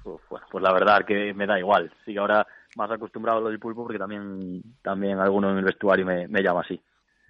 Uf, 0.03 0.21
bueno, 0.29 0.45
pues 0.51 0.63
la 0.63 0.71
verdad 0.73 1.05
que 1.05 1.33
me 1.33 1.45
da 1.47 1.59
igual. 1.59 1.91
Sí 2.05 2.13
que 2.13 2.19
ahora 2.19 2.45
más 2.75 2.91
acostumbrado 2.91 3.39
a 3.39 3.41
lo 3.41 3.49
del 3.49 3.59
pulpo 3.59 3.83
porque 3.83 3.99
también, 3.99 4.61
también 4.81 5.19
alguno 5.19 5.51
en 5.51 5.57
el 5.57 5.65
vestuario 5.65 6.05
me, 6.05 6.27
me 6.27 6.43
llama 6.43 6.61
así. 6.61 6.79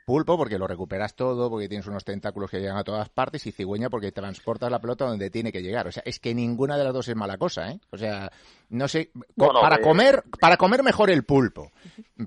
Pulpo 0.06 0.38
porque 0.38 0.60
lo 0.60 0.68
recuperas 0.68 1.16
todo, 1.16 1.50
porque 1.50 1.68
tienes 1.68 1.88
unos 1.88 2.06
tentáculos 2.06 2.52
que 2.52 2.60
llegan 2.60 2.78
a 2.78 2.84
todas 2.84 3.10
partes 3.10 3.48
y 3.48 3.52
cigüeña 3.52 3.90
porque 3.90 4.12
transportas 4.12 4.70
la 4.70 4.80
pelota 4.80 5.06
donde 5.06 5.32
tiene 5.32 5.52
que 5.52 5.64
llegar. 5.64 5.88
O 5.88 5.92
sea, 5.92 6.04
es 6.06 6.20
que 6.20 6.36
ninguna 6.36 6.78
de 6.78 6.84
las 6.84 6.94
dos 6.94 7.08
es 7.08 7.16
mala 7.16 7.40
cosa, 7.40 7.72
¿eh? 7.72 7.80
O 7.90 7.98
sea, 7.98 8.32
no 8.70 8.88
sé, 8.88 9.12
co- 9.14 9.22
Bueno, 9.36 9.62
para 9.62 9.78
eh, 9.78 9.82
comer, 9.82 10.24
para 10.40 10.58
comer 10.58 10.84
mejor 10.84 11.10
el 11.10 11.24
pulpo. 11.24 11.72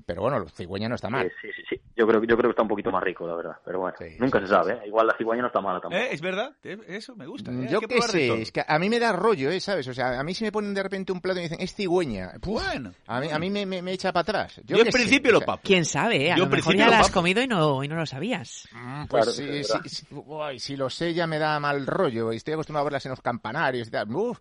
Pero 0.05 0.21
bueno, 0.21 0.45
cigüeña 0.49 0.87
no 0.87 0.95
está 0.95 1.09
mal. 1.09 1.31
Sí, 1.41 1.47
sí, 1.55 1.61
sí. 1.69 1.81
Yo 1.95 2.07
creo, 2.07 2.21
yo 2.23 2.37
creo 2.37 2.49
que 2.49 2.49
está 2.51 2.61
un 2.61 2.67
poquito 2.67 2.91
más 2.91 3.03
rico, 3.03 3.27
la 3.27 3.35
verdad. 3.35 3.57
Pero 3.65 3.79
bueno, 3.79 3.97
nunca 4.19 4.39
se 4.39 4.47
sabe. 4.47 4.73
¿eh? 4.73 4.87
Igual 4.87 5.07
la 5.07 5.15
cigüeña 5.17 5.41
no 5.41 5.47
está 5.47 5.61
mala 5.61 5.79
tampoco. 5.81 6.01
Eh, 6.01 6.09
Es 6.11 6.21
verdad, 6.21 6.51
eh, 6.63 6.77
eso 6.87 7.15
me 7.15 7.25
gusta. 7.25 7.51
eh, 7.51 7.67
Yo 7.69 7.79
que 7.81 7.87
qué 7.87 8.01
sé, 8.03 8.41
es 8.41 8.51
que 8.51 8.63
a 8.65 8.79
mí 8.79 8.89
me 8.89 8.99
da 8.99 9.11
rollo, 9.11 9.49
¿eh? 9.49 9.59
¿sabes? 9.59 9.87
O 9.87 9.93
sea, 9.93 10.19
a 10.19 10.23
mí 10.23 10.33
si 10.33 10.43
me 10.43 10.51
ponen 10.51 10.73
de 10.73 10.83
repente 10.83 11.11
un 11.11 11.19
plato 11.21 11.39
y 11.39 11.43
me 11.43 11.49
dicen, 11.49 11.61
es 11.61 11.73
cigüeña. 11.73 12.33
Puf, 12.41 12.63
Bueno. 12.63 12.93
A 13.07 13.19
mí, 13.19 13.27
a 13.31 13.39
mí 13.39 13.49
me, 13.49 13.65
me- 13.65 13.81
me 13.81 13.91
echa 13.93 14.13
para 14.13 14.21
atrás. 14.21 14.61
Yo, 14.65 14.77
Yo 14.77 14.83
en 14.85 14.85
sé, 14.85 14.91
principio 14.91 15.31
lo 15.31 15.41
papo. 15.41 15.61
¿Quién 15.65 15.83
sabe? 15.85 16.27
eh? 16.27 16.31
A 16.31 16.35
Yo 16.35 16.43
lo 16.43 16.43
en 16.45 16.49
mejor 16.51 16.63
principio 16.63 16.79
ya 16.79 16.85
lo 16.85 16.91
la 16.91 16.99
has 16.99 17.09
comido 17.11 17.41
y 17.41 17.47
no, 17.47 17.83
y 17.83 17.87
no 17.87 17.95
lo 17.95 18.05
sabías. 18.05 18.67
Pues 18.71 19.09
Claro, 19.09 19.31
sí, 19.31 19.43
sí, 19.43 19.49
verdad. 19.49 19.81
sí, 19.85 20.05
uy, 20.11 20.59
si 20.59 20.75
lo 20.77 20.89
sé 20.89 21.13
ya 21.13 21.27
me 21.27 21.37
da 21.39 21.59
mal 21.59 21.85
rollo. 21.87 22.31
y 22.31 22.37
Estoy 22.37 22.53
acostumbrado 22.53 22.83
a 22.83 22.85
verlas 22.85 23.05
en 23.05 23.09
los 23.11 23.21
campanarios 23.21 23.87
y 23.87 23.91
tal. 23.91 24.09
Uf. 24.15 24.37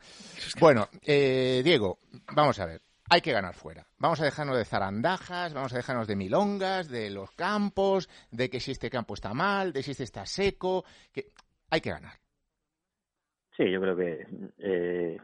Bueno, 0.60 0.88
eh, 1.02 1.62
Vamos 2.34 2.58
a 2.60 2.66
ver. 2.66 2.80
Hay 3.10 3.22
que 3.22 3.32
ganar 3.32 3.54
fuera. 3.54 3.86
Vamos 3.98 4.20
a 4.20 4.24
dejarnos 4.24 4.56
de 4.56 4.66
zarandajas, 4.66 5.54
vamos 5.54 5.72
a 5.72 5.76
dejarnos 5.76 6.06
de 6.06 6.16
milongas, 6.16 6.88
de 6.88 7.08
los 7.08 7.30
campos, 7.32 8.08
de 8.30 8.50
que 8.50 8.60
si 8.60 8.72
este 8.72 8.90
campo 8.90 9.14
está 9.14 9.32
mal, 9.32 9.72
de 9.72 9.82
si 9.82 9.92
este 9.92 10.04
está 10.04 10.26
seco. 10.26 10.84
que 11.12 11.32
Hay 11.70 11.80
que 11.80 11.90
ganar. 11.90 12.12
Sí, 13.56 13.70
yo 13.70 13.80
creo 13.80 13.96
que 13.96 14.26
eh, 14.58 15.16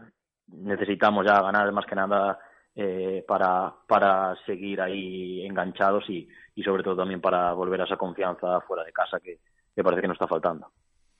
necesitamos 0.49 1.27
ya 1.27 1.41
ganar 1.43 1.71
más 1.73 1.85
que 1.87 1.95
nada 1.95 2.39
eh, 2.75 3.23
para, 3.29 3.73
para 3.87 4.35
seguir 4.47 4.81
ahí 4.81 5.47
enganchados 5.47 6.09
y, 6.09 6.27
y 6.55 6.63
sobre 6.63 6.83
todo 6.83 6.97
también 6.97 7.21
para 7.21 7.53
volver 7.53 7.83
a 7.83 7.85
esa 7.85 7.97
confianza 7.97 8.61
fuera 8.63 8.83
de 8.83 8.93
casa 8.93 9.21
que, 9.21 9.39
que 9.75 9.85
parece 9.85 10.03
que 10.03 10.09
nos 10.09 10.17
está 10.17 10.27
faltando. 10.27 10.73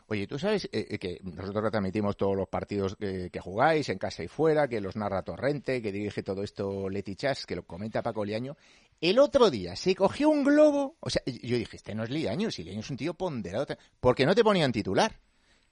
Oye, 0.07 0.27
tú 0.27 0.39
sabes 0.39 0.67
eh, 0.67 0.87
eh, 0.91 0.99
que 0.99 1.19
nosotros 1.23 1.65
retransmitimos 1.65 2.17
todos 2.17 2.37
los 2.37 2.49
partidos 2.49 2.95
que, 2.97 3.31
que 3.31 3.41
jugáis, 3.41 3.89
en 3.89 3.99
casa 3.99 4.23
y 4.23 4.29
fuera, 4.29 4.69
que 4.69 4.81
los 4.81 4.97
narra 4.97 5.23
Torrente, 5.23 5.81
que 5.81 5.93
dirige 5.93 6.23
todo 6.23 6.43
esto 6.43 6.91
Leti 6.91 7.17
Chas, 7.17 7.47
que 7.47 7.57
lo 7.57 7.63
comenta 7.63 8.03
Paco 8.03 8.25
Liaño. 8.25 8.57
El 9.01 9.19
otro 9.19 9.51
día 9.51 9.77
se 9.77 9.95
cogió 9.95 10.29
un 10.29 10.45
globo, 10.45 10.97
o 11.01 11.09
sea, 11.09 11.23
yo 11.27 11.57
dije, 11.57 11.77
este 11.77 11.95
no 11.95 12.05
es 12.05 12.11
Liaño, 12.11 12.51
si 12.51 12.65
Liaño 12.65 12.81
es 12.81 12.91
un 12.91 12.99
tío 12.99 13.15
ponderado, 13.15 13.67
porque 14.01 14.27
no 14.27 14.35
te 14.35 14.45
ponían 14.45 14.73
titular. 14.73 15.13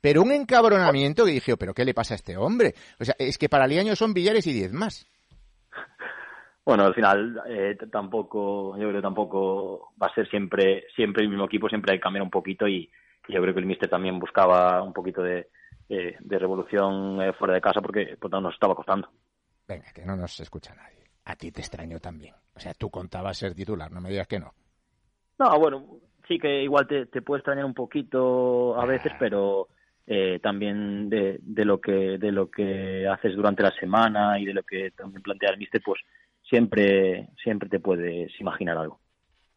Pero 0.01 0.23
un 0.23 0.33
encabronamiento 0.33 1.25
que 1.25 1.33
dije, 1.33 1.57
pero 1.57 1.75
¿qué 1.75 1.85
le 1.85 1.95
pasa 1.95 2.15
a 2.15 2.17
este 2.17 2.37
hombre? 2.37 2.75
O 2.99 3.05
sea, 3.05 3.15
es 3.19 3.39
que 3.39 3.49
para 3.49 3.67
Liaño 3.67 3.95
son 3.95 4.12
billares 4.12 4.47
y 4.47 4.53
diez 4.53 4.73
más. 4.73 5.07
Bueno, 6.65 6.85
al 6.85 6.95
final 6.95 7.41
eh, 7.49 7.77
tampoco, 7.91 8.77
yo 8.77 8.89
creo 8.89 8.95
que 8.95 9.03
tampoco 9.03 9.93
va 10.01 10.09
a 10.09 10.15
ser 10.15 10.29
siempre, 10.29 10.85
siempre 10.95 11.23
el 11.23 11.29
mismo 11.29 11.45
equipo, 11.45 11.69
siempre 11.69 11.93
hay 11.93 11.99
que 11.99 12.03
cambiar 12.03 12.23
un 12.23 12.31
poquito 12.31 12.67
y 12.67 12.91
yo 13.29 13.41
creo 13.41 13.55
que 13.55 13.61
el 13.61 13.67
míster 13.67 13.88
también 13.88 14.19
buscaba 14.19 14.83
un 14.83 14.93
poquito 14.93 15.23
de, 15.23 15.49
eh, 15.88 16.17
de 16.21 16.38
revolución 16.38 17.21
eh, 17.23 17.33
fuera 17.35 17.55
de 17.55 17.61
casa 17.61 17.81
porque 17.81 18.17
por 18.19 18.31
tanto 18.31 18.43
nos 18.43 18.55
estaba 18.55 18.75
costando. 18.75 19.09
Venga, 19.67 19.93
que 19.95 20.05
no 20.05 20.17
nos 20.17 20.38
escucha 20.41 20.75
nadie. 20.75 21.11
A 21.25 21.37
ti 21.37 21.52
te 21.52 21.61
extraño 21.61 22.00
también. 22.00 22.35
O 22.55 22.61
sea, 22.61 22.75
tú 22.75 22.91
contabas 22.91 23.38
ser 23.38 23.55
titular, 23.55 23.91
no 23.91 24.00
me 24.00 24.11
digas 24.11 24.26
que 24.26 24.41
no. 24.41 24.52
No, 25.38 25.59
bueno, 25.59 25.87
sí 26.26 26.38
que 26.38 26.62
igual 26.62 26.87
te, 26.87 27.07
te 27.07 27.23
puede 27.23 27.41
extrañar 27.41 27.64
un 27.64 27.75
poquito 27.75 28.79
a 28.81 28.85
veces, 28.87 29.12
pero 29.19 29.69
eh, 30.07 30.41
también 30.43 31.09
de, 31.09 31.38
de 31.43 31.64
lo 31.64 31.81
que 31.81 32.19
de 32.19 32.33
lo 32.33 32.50
que 32.50 33.07
haces 33.07 33.37
durante 33.37 33.62
la 33.62 33.71
semana 33.71 34.38
y 34.38 34.45
de 34.45 34.55
lo 34.55 34.62
que 34.62 34.91
también 34.91 35.23
plantea 35.23 35.50
el 35.50 35.59
míster, 35.59 35.81
pues 35.85 36.00
siempre 36.43 37.29
siempre 37.43 37.69
te 37.69 37.81
puedes 37.81 38.33
imaginar 38.41 38.79
algo. 38.79 39.00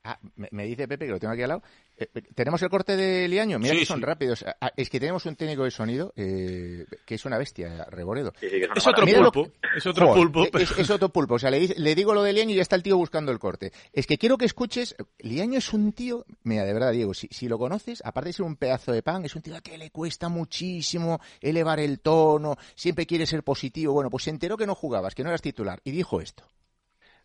Ah, 0.08 0.20
me, 0.36 0.48
me 0.52 0.66
dice 0.66 0.88
Pepe, 0.88 1.06
que 1.08 1.12
lo 1.14 1.20
tengo 1.20 1.34
aquí 1.34 1.42
al 1.42 1.50
lado. 1.50 1.64
eh, 1.98 2.08
eh, 2.14 2.22
¿Tenemos 2.36 2.62
el 2.62 2.70
corte 2.70 2.96
de 2.96 3.28
Liaño? 3.28 3.58
Mira 3.58 3.74
Sí, 3.74 3.80
que 3.80 3.86
son 3.88 3.98
sí. 4.00 4.06
rápidos. 4.06 4.46
Ah, 4.62 4.72
es 4.78 4.90
que 4.90 5.00
tenemos 5.00 5.26
un 5.26 5.36
técnico 5.36 5.64
de 5.64 5.72
sonido 5.72 6.14
eh, 6.16 6.86
que 7.06 7.16
es 7.16 7.26
una 7.26 7.38
bestia, 7.40 7.86
Reboredo. 7.90 8.32
Sí, 8.40 8.48
sí, 8.50 8.60
que 8.60 8.68
es 8.76 8.86
otro 8.88 9.06
lo 9.06 9.32
pulpo, 9.32 9.52
que- 9.52 9.78
es 9.80 9.86
otro 9.88 10.08
Joder, 10.08 10.22
pulpo. 10.24 10.46
pero- 10.52 10.64
Es, 10.64 10.78
es 10.78 10.90
otro 10.92 11.10
pulpo. 11.10 11.34
O 11.36 11.40
sea, 11.40 11.50
le, 11.50 11.60
dice- 11.60 11.76
le 11.80 11.96
digo 11.96 12.14
lo 12.14 12.22
de 12.22 12.34
Liaño 12.34 12.52
y 12.52 12.56
ya 12.56 12.62
está 12.62 12.76
el 12.76 12.84
tío 12.84 12.98
buscando 12.98 13.32
el 13.32 13.40
corte. 13.40 13.72
Es 13.94 14.06
que 14.06 14.18
quiero 14.20 14.38
que 14.38 14.46
escuches. 14.46 14.96
Liaño 15.20 15.58
es 15.58 15.74
un 15.74 15.92
tío. 15.92 16.26
Mira, 16.44 16.66
de 16.66 16.74
verdad, 16.74 16.92
Diego, 16.92 17.14
si, 17.16 17.28
si 17.32 17.48
lo 17.48 17.58
conoces, 17.58 18.02
aparte 18.06 18.30
de 18.30 18.34
ser 18.34 18.46
un 18.46 18.58
pedazo 18.58 18.92
de 18.92 19.02
pan, 19.02 19.26
es 19.26 19.36
un 19.36 19.42
tío 19.42 19.56
a 19.56 19.62
que 19.62 19.78
le 19.78 19.90
cuesta 19.90 20.30
muchísimo 20.30 21.20
elevar 21.42 21.80
el 21.80 22.00
tono, 22.00 22.58
siempre 22.76 23.06
quiere 23.08 23.26
ser 23.26 23.42
positivo. 23.44 23.94
Bueno, 23.94 24.10
pues 24.12 24.26
se 24.26 24.30
enteró 24.30 24.56
que 24.58 24.68
no 24.68 24.76
jugabas, 24.76 25.16
que 25.16 25.24
no 25.24 25.30
eras 25.30 25.42
titular, 25.42 25.82
y 25.84 25.92
dijo 25.92 26.22
esto. 26.22 26.44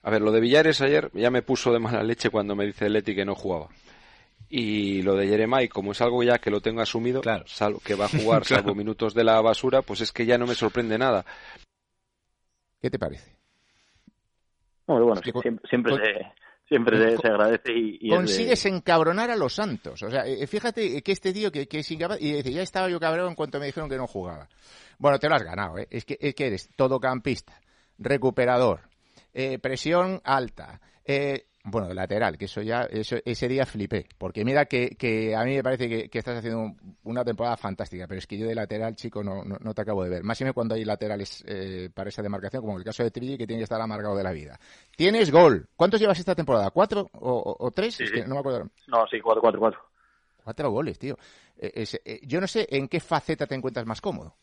A 0.02 0.10
ver, 0.10 0.22
lo 0.22 0.32
de 0.32 0.40
Villares 0.40 0.80
ayer 0.80 1.10
ya 1.14 1.30
me 1.30 1.42
puso 1.42 1.72
de 1.72 1.78
mala 1.78 2.02
leche 2.02 2.30
cuando 2.30 2.56
me 2.56 2.64
dice 2.66 2.88
Leti 2.88 3.14
que 3.14 3.24
no 3.24 3.34
jugaba. 3.34 3.68
Y 4.48 5.02
lo 5.02 5.14
de 5.14 5.28
Jeremai, 5.28 5.68
como 5.68 5.92
es 5.92 6.00
algo 6.00 6.22
ya 6.22 6.38
que 6.38 6.50
lo 6.50 6.60
tengo 6.60 6.80
asumido, 6.80 7.20
Claro. 7.20 7.44
sal- 7.46 7.76
que 7.84 7.94
va 7.94 8.06
a 8.06 8.08
jugar 8.40 8.42
Claro. 8.44 8.62
salvo 8.62 8.74
minutos 8.74 9.14
de 9.14 9.24
la 9.24 9.40
basura, 9.40 9.82
pues 9.82 10.00
es 10.00 10.10
que 10.12 10.26
ya 10.26 10.38
no 10.38 10.46
me 10.46 10.54
sorprende 10.54 10.98
nada. 10.98 11.24
¿Qué 12.80 12.90
te 12.90 12.98
parece? 12.98 13.36
Bueno, 14.86 15.04
bueno, 15.04 15.20
Es 15.20 15.24
que 15.24 15.32
con- 15.32 15.42
siempre, 15.42 15.68
siempre 15.68 15.92
con- 15.92 16.00
se 16.02 16.32
siempre 16.66 17.10
se, 17.10 17.16
se 17.18 17.28
agradece 17.28 17.72
y, 17.72 17.98
y 18.00 18.06
es 18.06 18.10
de- 18.10 18.16
consigues 18.16 18.64
encabronar 18.66 19.30
a 19.30 19.36
los 19.36 19.54
santos. 19.54 20.02
O 20.02 20.10
sea, 20.10 20.24
eh, 20.26 20.46
fíjate 20.46 21.02
que 21.02 21.12
este 21.12 21.32
tío 21.32 21.50
que, 21.52 21.66
que 21.68 21.80
es 21.80 21.90
incapaz, 21.90 22.18
y 22.20 22.32
dice, 22.32 22.52
ya 22.52 22.62
estaba 22.62 22.88
yo 22.88 22.98
cabrón 23.00 23.28
en 23.28 23.34
cuanto 23.34 23.58
me 23.60 23.66
dijeron 23.66 23.88
que 23.90 23.96
no 23.96 24.06
jugaba. 24.06 24.48
Bueno, 24.98 25.18
te 25.18 25.28
lo 25.28 25.34
has 25.34 25.42
ganado, 25.42 25.78
¿eh? 25.78 25.86
Es 25.90 26.04
que, 26.04 26.16
es 26.20 26.34
que 26.34 26.46
eres 26.46 26.70
todocampista, 26.76 27.60
recuperador, 27.98 28.82
eh, 29.32 29.58
presión 29.58 30.20
alta, 30.24 30.80
eh, 31.04 31.46
bueno, 31.64 31.92
lateral, 31.92 32.38
que 32.38 32.46
eso 32.46 32.62
ya, 32.62 32.84
eso, 32.84 33.16
ese 33.24 33.46
día 33.46 33.66
flipé, 33.66 34.06
porque 34.16 34.44
mira 34.46 34.64
que, 34.64 34.96
que 34.96 35.36
a 35.36 35.44
mí 35.44 35.56
me 35.56 35.62
parece 35.62 35.88
que, 35.90 36.08
que 36.08 36.18
estás 36.18 36.38
haciendo 36.38 36.60
un- 36.60 36.96
una 37.04 37.22
temporada 37.22 37.56
fantástica, 37.58 38.06
pero 38.06 38.18
es 38.18 38.26
que 38.26 38.38
yo 38.38 38.46
de 38.46 38.54
lateral, 38.54 38.96
chico, 38.96 39.22
no, 39.22 39.44
no, 39.44 39.56
no 39.60 39.74
te 39.74 39.82
acabo 39.82 40.02
de 40.02 40.08
ver. 40.08 40.22
Más 40.22 40.38
bien 40.38 40.54
cuando 40.54 40.74
hay 40.74 40.84
laterales 40.86 41.44
eh, 41.46 41.90
para 41.92 42.08
esa 42.08 42.22
demarcación, 42.22 42.62
como 42.62 42.72
en 42.74 42.78
el 42.78 42.84
caso 42.84 43.02
de 43.02 43.10
Trilli, 43.10 43.36
que 43.36 43.46
tiene 43.46 43.60
que 43.60 43.64
estar 43.64 43.80
amargado 43.80 44.16
de 44.16 44.22
la 44.24 44.32
vida. 44.32 44.58
Tienes 44.96 45.30
gol. 45.30 45.68
¿Cuántos 45.76 46.00
llevas 46.00 46.18
esta 46.18 46.34
temporada? 46.34 46.70
¿Cuatro 46.70 47.10
o, 47.12 47.30
o- 47.30 47.66
o 47.66 47.70
tres? 47.70 47.94
Sí, 47.94 48.04
Es 48.04 48.10
sí. 48.10 48.14
que 48.16 48.26
no 48.26 48.34
me 48.36 48.40
acuerdo. 48.40 48.70
No, 48.86 49.06
sí, 49.08 49.18
4-4-4. 49.20 49.76
Cuatro 50.42 50.70
goles, 50.70 50.98
tío. 50.98 51.18
Eh, 51.58 51.72
es- 51.74 52.00
eh, 52.04 52.20
yo 52.22 52.40
no 52.40 52.46
sé 52.46 52.66
en 52.70 52.88
qué 52.88 53.00
faceta 53.00 53.46
te 53.46 53.54
encuentras 53.54 53.84
más 53.86 54.00
cómodo. 54.00 54.34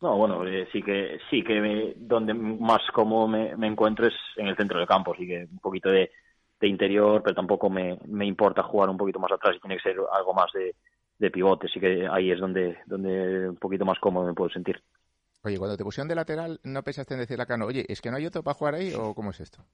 No, 0.00 0.16
bueno, 0.16 0.46
eh, 0.46 0.68
sí 0.72 0.80
que 0.82 1.18
sí 1.28 1.42
que 1.42 1.60
me- 1.60 1.94
donde 1.96 2.32
más 2.32 2.80
cómodo 2.92 3.26
me, 3.26 3.56
me 3.56 3.66
encuentro 3.66 4.06
es 4.06 4.14
en 4.36 4.46
el 4.46 4.56
centro 4.56 4.78
del 4.78 4.86
campo, 4.86 5.12
así 5.12 5.26
que 5.26 5.48
un 5.50 5.58
poquito 5.58 5.88
de, 5.90 6.10
de 6.60 6.68
interior, 6.68 7.20
pero 7.22 7.34
tampoco 7.34 7.68
me, 7.68 7.98
me 8.06 8.24
importa 8.24 8.62
jugar 8.62 8.90
un 8.90 8.96
poquito 8.96 9.18
más 9.18 9.32
atrás 9.32 9.56
y 9.56 9.60
tiene 9.60 9.76
que 9.76 9.82
ser 9.82 9.96
algo 10.12 10.32
más 10.34 10.52
de, 10.52 10.76
de 11.18 11.30
pivote, 11.32 11.66
así 11.66 11.80
que 11.80 12.06
ahí 12.08 12.30
es 12.30 12.38
donde 12.38 12.78
donde 12.86 13.48
un 13.48 13.56
poquito 13.56 13.84
más 13.84 13.98
cómodo 13.98 14.26
me 14.26 14.34
puedo 14.34 14.50
sentir. 14.50 14.80
Oye, 15.42 15.58
cuando 15.58 15.76
te 15.76 15.82
pusieron 15.82 16.06
de 16.06 16.14
lateral, 16.14 16.60
¿no 16.62 16.84
pensaste 16.84 17.14
en 17.14 17.20
decirle 17.20 17.42
a 17.42 17.46
Cano, 17.46 17.66
oye, 17.66 17.84
es 17.88 18.00
que 18.00 18.10
no 18.10 18.16
hay 18.18 18.26
otro 18.26 18.44
para 18.44 18.54
jugar 18.54 18.74
ahí 18.76 18.92
o 18.94 19.14
cómo 19.16 19.30
es 19.32 19.40
esto? 19.40 19.64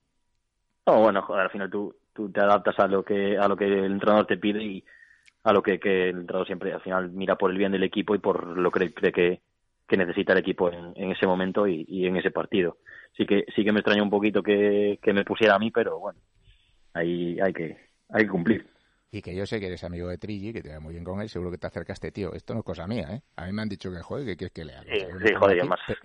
No, 0.87 1.01
bueno, 1.01 1.23
joder, 1.23 1.43
al 1.45 1.51
final 1.51 1.71
tú, 1.71 1.97
tú 2.13 2.31
te 2.31 2.41
adaptas 2.41 2.79
a 2.79 2.87
lo 2.87 3.03
que 3.05 3.39
a 3.39 3.49
lo 3.49 3.57
que 3.57 3.65
el 3.65 3.85
entrenador 3.87 4.27
te 4.27 4.37
pide 4.37 4.63
y 4.63 4.85
a 5.45 5.53
lo 5.53 5.63
que, 5.63 5.81
que 5.81 6.11
el 6.11 6.19
entrenador 6.21 6.47
siempre 6.47 6.73
al 6.73 6.83
final 6.83 7.11
mira 7.13 7.37
por 7.39 7.51
el 7.51 7.59
bien 7.59 7.73
del 7.73 7.85
equipo 7.85 8.15
y 8.15 8.19
por 8.19 8.47
lo 8.59 8.71
que 8.71 8.95
cree 8.95 9.13
que, 9.13 9.43
que 9.87 9.97
necesita 9.97 10.33
el 10.33 10.39
equipo 10.39 10.71
en, 10.73 10.93
en 10.97 11.13
ese 11.13 11.27
momento 11.27 11.67
y, 11.67 11.85
y 11.89 12.07
en 12.07 12.17
ese 12.17 12.31
partido. 12.31 12.79
Sí 13.17 13.27
que 13.27 13.45
sí 13.55 13.65
que 13.65 13.73
me 13.73 13.81
extraña 13.81 14.03
un 14.03 14.11
poquito 14.11 14.43
que, 14.43 14.99
que 15.03 15.13
me 15.13 15.25
pusiera 15.25 15.55
a 15.55 15.59
mí, 15.59 15.71
pero 15.71 15.99
bueno, 15.99 16.19
ahí 16.95 17.39
hay 17.41 17.53
que 17.53 17.77
hay 18.09 18.25
que 18.25 18.31
cumplir. 18.31 18.67
Y 19.11 19.23
que 19.23 19.35
yo 19.35 19.47
sé 19.47 19.61
que 19.61 19.67
eres 19.69 19.85
amigo 19.85 20.09
de 20.09 20.19
Trilli, 20.19 20.53
que 20.53 20.63
te 20.63 20.73
va 20.73 20.81
muy 20.81 20.93
bien 20.95 21.05
con 21.05 21.21
él, 21.21 21.29
seguro 21.29 21.53
que 21.53 21.59
te 21.59 21.69
acercaste, 21.69 22.11
tío. 22.11 22.33
Esto 22.33 22.53
no 22.53 22.61
es 22.61 22.67
cosa 22.67 22.87
mía, 22.89 23.07
¿eh? 23.13 23.23
A 23.37 23.47
mí 23.47 23.53
me 23.53 23.63
han 23.63 23.69
dicho 23.69 23.93
que 23.93 24.01
juegue, 24.03 24.27
que 24.27 24.37
quieres 24.37 24.53
que 24.53 24.65
le 24.65 24.75
haga. 24.75 24.83
Sí, 24.93 24.99
sí, 25.25 25.35
joder, 25.35 25.61
además 25.61 25.81
pero- 25.87 26.01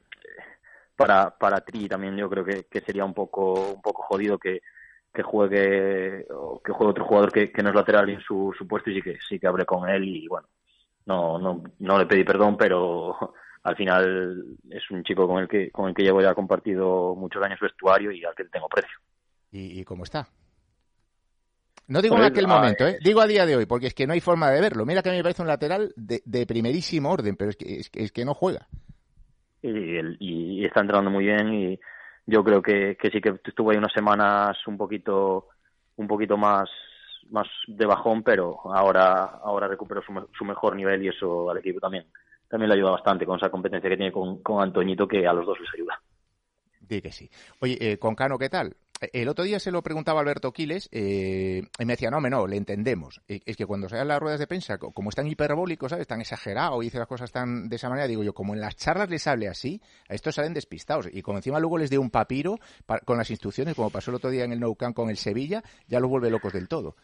para 0.96 1.38
para 1.38 1.62
Tri 1.62 1.88
también 1.88 2.18
yo 2.18 2.30
creo 2.30 2.44
que, 2.44 2.66
que 2.66 2.82
sería 2.82 3.06
un 3.06 3.14
poco 3.14 3.54
un 3.76 3.82
poco 3.82 4.04
jodido 4.04 4.38
que, 4.38 4.62
que 5.14 5.24
juegue 5.24 6.26
o 6.30 6.62
que 6.62 6.72
juegue 6.72 6.92
otro 6.92 7.06
jugador 7.06 7.32
que, 7.32 7.52
que 7.52 7.64
no 7.64 7.70
es 7.70 7.76
lateral 7.76 8.10
en 8.10 8.20
su, 8.22 8.54
su 8.58 8.68
puesto 8.68 8.90
y 8.90 8.96
sí 8.96 9.02
que 9.02 9.18
sí 9.28 9.40
que 9.40 9.48
hablé 9.48 9.66
con 9.66 9.88
él 9.90 10.04
y 10.04 10.28
bueno 10.28 10.48
no 11.06 11.40
no 11.40 11.64
no 11.80 11.98
le 11.98 12.06
pedí 12.06 12.24
perdón 12.24 12.58
pero 12.58 13.34
al 13.70 13.76
final 13.76 14.44
es 14.70 14.90
un 14.92 15.04
chico 15.04 15.28
con 15.28 15.40
el 15.42 15.48
que 15.48 15.72
con 15.72 15.90
el 15.90 15.96
que 15.96 16.04
llevo 16.04 16.22
ya 16.22 16.34
compartido 16.36 17.16
muchos 17.16 17.42
años 17.44 17.60
vestuario 17.60 18.12
y 18.12 18.24
al 18.26 18.36
que 18.36 18.46
tengo 18.46 18.68
precio 18.68 18.98
¿Y, 19.52 19.80
y 19.80 19.84
cómo 19.84 20.04
está? 20.04 20.28
No 21.88 22.02
digo 22.02 22.16
en 22.16 22.22
Pues, 22.22 22.32
aquel 22.32 22.48
momento, 22.48 22.88
¿eh? 22.88 23.00
Digo 23.04 23.20
a 23.22 23.28
día 23.28 23.46
de 23.48 23.56
hoy, 23.56 23.66
porque 23.66 23.88
es 23.88 23.94
que 23.96 24.06
no 24.06 24.14
hay 24.14 24.22
forma 24.22 24.52
de 24.52 24.62
verlo. 24.62 24.86
Mira 24.86 25.02
que 25.02 25.10
a 25.10 25.12
mí 25.12 25.18
me 25.18 25.24
parece 25.24 25.42
un 25.42 25.48
lateral 25.48 25.92
de, 25.96 26.22
de 26.26 26.46
primerísimo 26.46 27.10
orden, 27.12 27.36
pero 27.36 27.50
es 27.50 27.58
que, 27.58 27.80
es, 27.80 27.90
que- 27.90 28.04
es 28.04 28.12
que 28.12 28.26
no 28.26 28.34
juega. 28.36 28.68
y, 29.62 30.00
y 30.20 30.66
está 30.66 30.82
entrando 30.82 31.10
muy 31.10 31.26
bien 31.26 31.54
y 31.54 31.80
yo 32.26 32.44
creo 32.44 32.62
que, 32.62 32.96
que 32.96 33.10
sí 33.10 33.20
que 33.22 33.40
estuvo 33.44 33.72
ahí 33.72 33.78
unas 33.78 33.92
semanas 33.94 34.56
un 34.68 34.78
poquito 34.78 35.48
un 35.98 36.08
poquito 36.08 36.38
más 36.38 36.70
más 37.32 37.48
de 37.68 37.86
bajón 37.86 38.24
pero 38.24 38.60
ahora 38.74 39.24
ahora 39.44 39.68
recuperó 39.68 40.02
su, 40.02 40.14
su 40.38 40.46
mejor 40.46 40.76
nivel 40.76 41.04
y 41.04 41.10
eso 41.10 41.50
al 41.50 41.58
equipo 41.58 41.80
también 41.80 42.06
también 42.50 42.70
le 42.70 42.76
ayuda 42.76 42.92
bastante 42.92 43.26
con 43.26 43.38
esa 43.38 43.50
competencia 43.50 43.90
que 43.90 43.96
tiene 43.98 44.12
con, 44.12 44.42
con 44.42 44.62
Antoñito 44.62 45.08
que 45.08 45.26
a 45.28 45.34
los 45.34 45.46
dos 45.46 45.60
les 45.60 45.70
ayuda 45.74 46.02
Di 46.82 47.02
que 47.02 47.12
sí. 47.12 47.30
Oye, 47.60 47.78
eh, 47.80 47.98
con 48.00 48.16
Cano, 48.16 48.38
¿qué 48.38 48.50
tal? 48.50 48.76
el 49.14 49.30
otro 49.30 49.46
día 49.46 49.60
se 49.62 49.72
lo 49.72 49.82
preguntaba 49.82 50.20
Alberto 50.20 50.52
Quiles 50.52 50.90
eh, 50.92 51.64
y 51.80 51.86
me 51.86 51.94
decía, 51.94 52.10
no, 52.12 52.20
no, 52.20 52.48
le 52.48 52.58
entendemos. 52.58 53.22
Eh, 53.30 53.40
Es 53.46 53.56
que 53.56 53.66
cuando 53.66 53.88
se 53.88 54.04
las 54.04 54.20
ruedas 54.20 54.40
de 54.42 54.48
prensa, 54.48 54.78
co- 54.78 54.92
como 54.92 55.10
es 55.10 55.16
tan 55.16 55.26
hiperbólico, 55.28 55.88
¿sabes? 55.88 56.06
Tan 56.08 56.20
exagerado 56.20 56.82
y 56.82 56.88
dice 56.88 56.98
las 57.00 57.08
cosas 57.08 57.32
tan 57.32 57.70
de 57.70 57.78
esa 57.78 57.88
manera, 57.90 58.08
digo 58.08 58.24
yo, 58.24 58.34
como 58.34 58.54
en 58.56 58.60
las 58.60 58.76
charlas 58.76 59.10
les 59.10 59.26
hable 59.28 59.48
así, 59.48 59.82
a 60.10 60.16
estos 60.16 60.36
salen 60.36 60.54
despistados. 60.54 61.08
Y 61.14 61.22
como 61.22 61.38
encima 61.38 61.60
luego 61.62 61.78
les 61.78 61.90
dé 61.90 61.98
un 61.98 62.10
papiro 62.10 62.58
pa- 62.86 63.00
con 63.00 63.18
las 63.18 63.30
instrucciones, 63.30 63.74
como 63.76 63.90
pasó 63.90 64.12
el 64.12 64.16
otro 64.16 64.32
día 64.32 64.44
en 64.44 64.52
el 64.52 64.60
Nou 64.60 64.76
Camp 64.76 64.96
con 64.96 65.10
el 65.10 65.16
Sevilla, 65.18 65.64
ya 65.88 66.00
los 66.02 66.10
vuelve 66.10 66.30
locos 66.30 66.52
del 66.52 66.68
todo. 66.68 66.96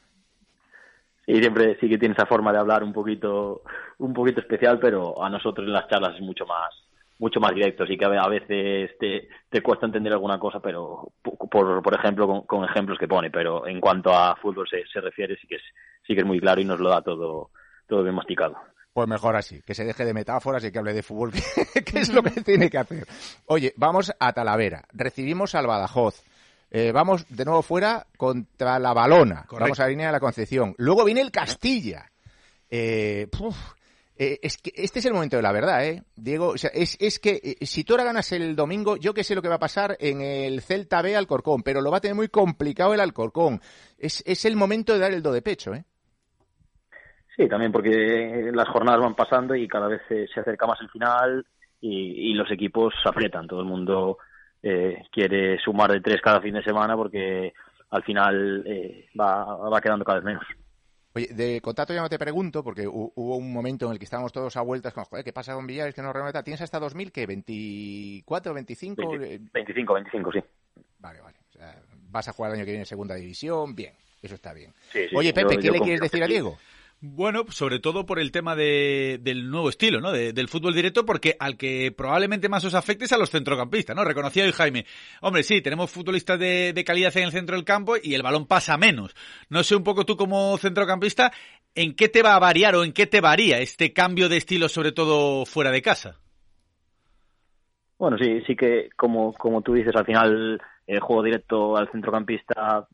Sí, 1.26 1.36
siempre 1.40 1.78
sí 1.80 1.90
que 1.90 1.98
tiene 1.98 2.14
esa 2.14 2.28
forma 2.28 2.52
de 2.52 2.60
hablar 2.60 2.84
un 2.84 2.94
poquito, 2.94 3.64
un 3.98 4.14
poquito 4.14 4.42
especial, 4.42 4.80
pero 4.80 5.24
a 5.24 5.30
nosotros 5.30 5.66
en 5.66 5.74
las 5.74 5.88
charlas 5.88 6.16
es 6.16 6.22
mucho 6.22 6.46
más, 6.46 6.70
mucho 7.18 7.40
más 7.40 7.54
directo. 7.54 7.86
Sí 7.88 7.98
que 7.98 8.06
a 8.06 8.10
a 8.10 8.30
veces 8.30 8.92
te, 9.00 9.28
te 9.50 9.62
cuesta 9.62 9.88
entender 9.88 10.14
alguna 10.14 10.38
cosa, 10.38 10.60
pero 10.60 11.12
por, 11.24 11.82
por 11.82 11.96
ejemplo 11.96 12.28
con, 12.28 12.42
con 12.42 12.64
ejemplos 12.64 13.00
que 13.00 13.08
pone. 13.08 13.32
Pero 13.32 13.66
en 13.66 13.82
cuanto 13.82 14.14
a 14.14 14.36
fútbol 14.36 14.68
se, 14.70 14.86
se 14.86 15.02
refiere, 15.02 15.36
sí 15.38 15.48
que 15.48 15.56
es, 15.56 15.64
sí 16.06 16.14
que 16.14 16.22
es 16.22 16.28
muy 16.28 16.40
claro 16.40 16.62
y 16.62 16.66
nos 16.66 16.80
lo 16.80 16.90
da 16.90 17.02
todo, 17.02 17.50
todo 17.88 18.04
bien 18.04 18.16
masticado. 18.16 18.56
Pues 18.94 19.10
mejor 19.10 19.36
así, 19.36 19.62
que 19.64 19.74
se 19.74 19.84
deje 19.84 20.06
de 20.06 20.14
metáforas 20.14 20.64
y 20.64 20.72
que 20.72 20.80
hable 20.80 20.94
de 20.94 21.04
fútbol, 21.04 21.32
que, 21.74 21.84
que 21.84 22.00
es 22.00 22.14
lo 22.14 22.22
que 22.24 22.42
tiene 22.42 22.70
que 22.70 22.78
hacer. 22.78 23.06
Oye, 23.48 23.74
vamos 23.76 24.14
a 24.20 24.32
Talavera. 24.32 24.86
Recibimos 24.94 25.56
al 25.56 25.68
Badajoz. 25.68 26.24
Eh, 26.78 26.92
vamos 26.92 27.26
de 27.30 27.46
nuevo 27.46 27.62
fuera 27.62 28.06
contra 28.18 28.78
la 28.80 28.94
Balona. 28.94 29.46
Vamos 29.50 29.80
a 29.80 29.84
la 29.84 29.90
línea 29.90 30.08
de 30.08 30.12
la 30.12 30.20
Concepción. 30.20 30.76
Luego 30.78 31.06
viene 31.06 31.22
el 31.22 31.32
Castilla. 31.32 32.12
Eh, 32.70 33.28
puf, 33.32 33.56
eh, 34.18 34.40
es 34.42 34.58
que 34.58 34.74
este 34.76 35.00
es 35.00 35.06
el 35.06 35.14
momento 35.14 35.38
de 35.38 35.42
la 35.42 35.54
verdad, 35.54 35.86
¿eh? 35.86 36.04
Diego, 36.18 36.50
o 36.50 36.58
sea, 36.58 36.72
es, 36.74 36.98
es 37.00 37.18
que 37.20 37.40
eh, 37.62 37.66
si 37.66 37.86
tú 37.86 37.94
ahora 37.94 38.04
ganas 38.04 38.30
el 38.34 38.58
domingo, 38.58 38.98
yo 38.98 39.14
que 39.14 39.24
sé 39.24 39.36
lo 39.36 39.42
que 39.42 39.48
va 39.48 39.56
a 39.56 39.60
pasar 39.60 39.96
en 40.02 40.20
el 40.20 40.60
Celta 40.60 41.02
B 41.02 41.16
Alcorcón, 41.16 41.64
pero 41.64 41.80
lo 41.80 41.92
va 41.92 42.00
a 42.00 42.02
tener 42.02 42.16
muy 42.16 42.28
complicado 42.28 42.94
el 42.94 43.00
Alcorcón. 43.00 43.62
Es, 43.98 44.22
es 44.26 44.44
el 44.44 44.58
momento 44.58 44.92
de 44.92 45.00
dar 45.00 45.14
el 45.14 45.24
do 45.24 45.32
de 45.32 45.42
pecho, 45.42 45.74
¿eh? 45.74 45.86
Sí, 47.38 47.48
también 47.48 47.72
porque 47.72 48.52
las 48.54 48.68
jornadas 48.68 49.00
van 49.00 49.16
pasando 49.16 49.56
y 49.56 49.66
cada 49.66 49.88
vez 49.88 50.02
se, 50.10 50.28
se 50.28 50.42
acerca 50.42 50.68
más 50.68 50.82
el 50.82 50.90
final 50.90 51.48
y, 51.80 52.32
y 52.32 52.34
los 52.34 52.52
equipos 52.52 52.94
se 53.02 53.08
aprietan. 53.08 53.48
Todo 53.48 53.62
el 53.62 53.66
mundo 53.66 54.18
eh, 54.67 55.04
quiere 55.12 55.60
sumar 55.60 55.91
de 55.91 56.01
tres 56.01 56.19
cada 56.21 56.41
fin 56.41 56.56
de 56.56 56.63
semana 56.63 56.95
porque 56.97 57.54
al 57.91 58.04
final 58.04 58.63
eh, 58.65 59.08
va, 59.19 59.45
va 59.58 59.80
quedando 59.80 60.04
cada 60.04 60.17
vez 60.19 60.25
menos. 60.25 60.43
Oye, 61.13 61.28
de 61.34 61.62
contacto 61.62 61.93
ya 61.93 62.01
no 62.01 62.10
te 62.10 62.17
pregunto, 62.19 62.62
porque 62.63 62.88
hu- 62.88 63.13
hubo 63.15 63.38
un 63.38 63.54
momento 63.54 63.86
en 63.86 63.93
el 63.93 63.99
que 63.99 64.04
estábamos 64.06 64.34
todos 64.34 64.58
a 64.58 64.62
vueltas 64.62 64.91
con, 64.93 65.06
joder, 65.06 65.23
¿qué 65.23 65.32
pasa 65.32 65.54
con 65.54 65.65
Villares 65.67 65.93
que 65.95 66.01
no 66.01 66.12
renueva? 66.12 66.43
¿Tienes 66.43 66.62
hasta 66.62 66.80
2000 66.80 67.12
que 67.13 67.25
24, 67.25 68.54
25? 68.54 69.08
20 69.17 69.49
25, 69.54 69.93
25, 69.93 70.32
sí. 70.34 70.39
Vale, 70.99 71.21
vale. 71.21 71.38
O 71.49 71.54
sea, 71.54 71.80
vas 72.10 72.28
a 72.28 72.34
jugar 72.34 72.51
el 72.51 72.58
año 72.58 72.65
que 72.65 72.71
viene 72.71 72.82
en 72.82 72.86
segunda 72.88 73.15
división, 73.15 73.75
bien, 73.75 73.93
eso 74.21 74.36
está 74.36 74.51
bien. 74.54 74.73
Sí, 74.91 75.08
sí, 75.10 75.15
Oye, 75.15 75.30
yo- 75.30 75.36
Pepe, 75.36 75.58
¿qué 75.58 75.67
yo 75.67 75.71
le 75.71 75.78
confío 75.78 75.84
quieres 75.93 76.01
decir 76.01 76.23
a 76.23 76.28
sí. 76.28 76.34
Bueno, 77.08 77.44
sobre 77.50 77.80
todo 77.80 78.08
por 78.08 78.18
el 78.20 78.32
tema 78.32 78.56
de, 78.56 79.20
del 79.22 79.52
nuevo 79.52 79.70
estilo, 79.70 80.02
¿no? 80.02 80.12
De- 80.12 80.34
del 80.34 80.48
fútbol 80.48 80.74
directo, 80.74 81.06
porque 81.06 81.36
al 81.39 81.56
que 81.56 81.91
probablemente 81.96 82.50
más 82.50 82.65
os 82.65 82.74
afecte 82.74 83.06
es 83.06 83.13
a 83.13 83.18
los 83.20 83.30
centrocampistas, 83.30 83.96
¿no? 83.96 84.04
Reconocía 84.04 84.44
hoy 84.44 84.52
Jaime. 84.52 84.86
Hombre, 85.22 85.44
sí, 85.44 85.62
tenemos 85.62 85.91
futbolistas 85.91 86.39
de, 86.39 86.74
de 86.74 86.84
calidad 86.84 87.15
en 87.15 87.26
el 87.26 87.32
centro 87.32 87.56
del 87.56 87.63
campo 87.63 87.94
y 88.02 88.15
el 88.15 88.24
balón 88.24 88.48
pasa 88.48 88.76
menos. 88.78 89.15
No 89.50 89.63
sé 89.63 89.76
un 89.76 89.84
poco 89.84 90.04
tú 90.06 90.18
como 90.18 90.58
centrocampista, 90.58 91.32
¿en 91.76 91.96
qué 91.96 92.10
te 92.10 92.24
va 92.24 92.34
a 92.36 92.39
variar 92.39 92.76
o 92.76 92.84
en 92.84 92.91
qué 92.91 93.06
te 93.06 93.22
varía 93.22 93.60
este 93.60 93.94
cambio 93.94 94.28
de 94.28 94.38
estilo, 94.38 94.68
sobre 94.68 94.91
todo 94.91 95.46
fuera 95.46 95.70
de 95.70 95.84
casa? 95.84 96.18
Bueno, 98.00 98.18
sí, 98.18 98.41
sí 98.48 98.56
que 98.56 98.89
como, 98.98 99.34
como 99.34 99.62
tú 99.62 99.74
dices, 99.74 99.96
al 99.96 100.06
final 100.06 100.60
el 100.88 101.00
juego 101.02 101.22
directo 101.22 101.78
al 101.78 101.89
centrocampista 101.91 102.88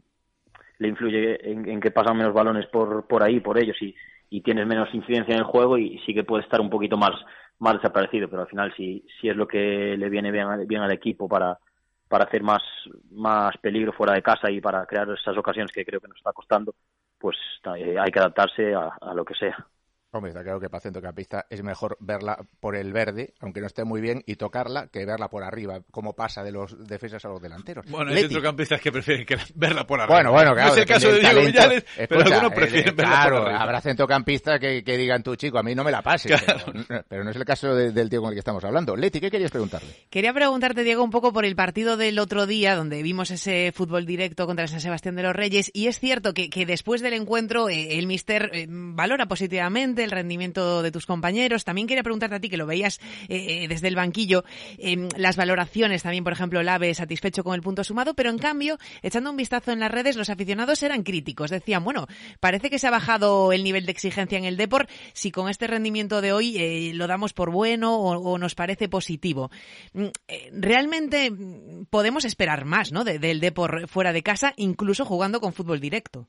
le 0.82 0.88
influye 0.88 1.52
en, 1.52 1.80
que 1.80 1.92
pasan 1.92 2.18
menos 2.18 2.34
balones 2.34 2.66
por, 2.66 3.06
por 3.06 3.22
ahí, 3.22 3.40
por 3.40 3.60
ellos, 3.60 3.78
y, 3.82 3.96
y 4.32 4.42
tienes 4.42 4.66
menos 4.66 4.90
incidencia 4.94 5.34
en 5.34 5.42
el 5.42 5.46
juego 5.46 5.78
y 5.78 6.00
sí 6.00 6.14
que 6.14 6.24
puede 6.24 6.44
estar 6.44 6.60
un 6.60 6.72
poquito 6.72 6.98
más, 6.98 7.12
más 7.60 7.76
desaparecido, 7.76 8.28
pero 8.28 8.42
al 8.42 8.48
final 8.48 8.74
sí 8.76 9.06
es 9.22 9.36
lo 9.36 9.48
que 9.48 9.96
le 9.96 10.10
viene 10.10 10.32
bien, 10.32 10.48
bien 10.68 10.82
al 10.82 10.92
equipo 10.92 11.30
para, 11.30 11.60
para 12.08 12.24
hacer 12.24 12.42
más, 12.42 12.64
más 13.12 13.56
peligro 13.58 13.94
fuera 13.94 14.14
de 14.14 14.24
casa 14.24 14.50
y 14.50 14.60
para 14.60 14.84
crear 14.88 15.08
esas 15.12 15.38
ocasiones 15.38 15.72
que 15.72 15.86
creo 15.86 16.00
que 16.00 16.08
nos 16.08 16.18
está 16.18 16.34
costando, 16.34 16.74
pues 17.20 17.38
eh, 17.78 17.98
hay 18.00 18.12
que 18.12 18.20
adaptarse 18.20 18.74
a 18.74 19.14
lo 19.14 19.24
que 19.24 19.36
sea. 19.36 19.68
Hombre, 20.14 20.32
está 20.32 20.44
claro 20.44 20.60
que 20.60 20.70
para 20.70 20.82
centrocampista 20.82 21.46
es 21.50 21.64
mejor 21.64 21.96
verla 22.02 22.38
por 22.60 22.76
el 22.76 22.92
verde, 22.92 23.34
aunque 23.40 23.62
no 23.62 23.68
esté 23.68 23.86
muy 23.86 24.02
bien, 24.02 24.22
y 24.26 24.36
tocarla, 24.36 24.88
que 24.88 25.06
verla 25.06 25.30
por 25.30 25.42
arriba, 25.44 25.82
como 25.90 26.14
pasa 26.14 26.44
de 26.44 26.52
los 26.52 26.86
defensas 26.88 27.24
a 27.24 27.30
los 27.30 27.42
delanteros. 27.42 27.86
Bueno, 27.90 28.10
hay 28.10 28.16
Leti. 28.16 28.28
centrocampistas 28.28 28.82
que 28.82 28.92
prefieren 28.92 29.26
que 29.26 29.38
verla 29.56 29.88
por 29.88 30.02
arriba. 30.02 30.16
Bueno, 30.18 30.32
bueno, 30.34 30.54
claro. 30.54 30.68
No 30.70 30.74
es 30.76 30.80
el 30.82 30.86
caso 30.86 31.12
de 31.14 31.20
Diego. 31.22 31.42
Villares, 31.42 31.86
pero 32.10 32.22
algunos 32.22 32.52
eh, 32.52 32.56
prefieren 32.56 32.96
verla 32.96 33.12
Claro, 33.14 33.38
por 33.38 33.48
arriba. 33.48 33.64
habrá 33.64 33.82
centrocampistas 33.82 34.60
que, 34.60 34.84
que 34.84 34.98
digan 34.98 35.24
tú, 35.24 35.36
chico, 35.38 35.58
a 35.58 35.64
mí 35.64 35.74
no 35.76 35.84
me 35.86 35.92
la 35.92 36.02
pases. 36.02 36.42
Pero, 36.46 37.04
pero 37.08 37.24
no 37.24 37.30
es 37.32 37.36
el 37.38 37.46
caso 37.46 37.74
de- 37.74 37.92
del 37.92 38.10
tío 38.10 38.20
con 38.22 38.30
el 38.32 38.36
que 38.36 38.40
estamos 38.40 38.64
hablando. 38.66 38.96
Leti, 38.98 39.22
¿qué 39.22 39.32
querías 39.32 39.52
preguntarle? 39.52 39.90
Quería 40.10 40.34
preguntarte, 40.34 40.84
Diego, 40.84 41.04
un 41.06 41.10
poco 41.12 41.32
por 41.32 41.46
el 41.46 41.56
partido 41.56 41.96
del 41.96 42.20
otro 42.20 42.48
día, 42.48 42.76
donde 42.76 43.02
vimos 43.02 43.32
ese 43.32 43.72
fútbol 43.74 44.06
directo 44.06 44.46
contra 44.46 44.68
San 44.68 44.82
Sebastián 44.82 45.16
de 45.16 45.24
los 45.24 45.34
Reyes, 45.36 45.72
y 45.74 45.88
es 45.88 46.00
cierto 46.00 46.34
que, 46.34 46.50
que 46.50 46.66
después 46.66 47.00
del 47.02 47.14
encuentro 47.14 47.70
eh, 47.70 47.98
el 47.98 48.08
Mister 48.08 48.50
eh, 48.54 48.68
valora 48.70 49.28
positivamente 49.28 50.01
el 50.04 50.12
rendimiento 50.12 50.82
de 50.82 50.92
tus 50.92 51.06
compañeros. 51.06 51.64
También 51.64 51.88
quería 51.88 52.04
preguntarte 52.04 52.36
a 52.36 52.40
ti, 52.40 52.50
que 52.50 52.58
lo 52.58 52.66
veías 52.66 53.00
eh, 53.30 53.64
eh, 53.64 53.68
desde 53.68 53.88
el 53.88 53.96
banquillo, 53.96 54.44
eh, 54.78 55.08
las 55.18 55.36
valoraciones 55.38 56.04
también, 56.04 56.24
por 56.24 56.34
ejemplo, 56.34 56.60
el 56.60 56.70
AVE 56.70 56.94
satisfecho 56.94 57.44
con 57.44 57.56
el 57.56 57.62
punto 57.62 57.84
sumado, 57.84 58.14
pero 58.14 58.30
en 58.30 58.38
cambio, 58.38 58.78
echando 59.02 59.30
un 59.30 59.38
vistazo 59.38 59.72
en 59.72 59.80
las 59.80 59.92
redes, 59.92 60.16
los 60.16 60.30
aficionados 60.30 60.84
eran 60.84 61.04
críticos. 61.04 61.50
Decían, 61.52 61.84
bueno, 61.84 62.08
parece 62.40 62.70
que 62.70 62.80
se 62.80 62.88
ha 62.88 62.92
bajado 62.92 63.52
el 63.54 63.64
nivel 63.64 63.86
de 63.86 63.92
exigencia 63.92 64.38
en 64.38 64.46
el 64.46 64.58
Depor, 64.58 64.88
si 65.14 65.32
con 65.32 65.50
este 65.50 65.68
rendimiento 65.68 66.22
de 66.22 66.34
hoy 66.34 66.58
eh, 66.58 66.92
lo 66.94 67.08
damos 67.08 67.34
por 67.34 67.52
bueno 67.52 67.96
o, 68.00 68.38
nos 68.38 68.56
parece 68.56 68.90
positivo. 68.90 69.52
Mm, 69.94 70.08
Realmente 70.54 71.32
mm, 71.32 71.86
podemos 71.90 72.26
esperar 72.26 72.66
más, 72.66 72.92
¿no? 72.92 73.04
De- 73.04 73.20
del 73.20 73.40
Depor 73.40 73.88
fuera 73.88 74.14
de 74.14 74.24
casa, 74.24 74.54
incluso 74.58 75.06
jugando 75.06 75.40
con 75.40 75.54
fútbol 75.54 75.80
directo. 75.80 76.28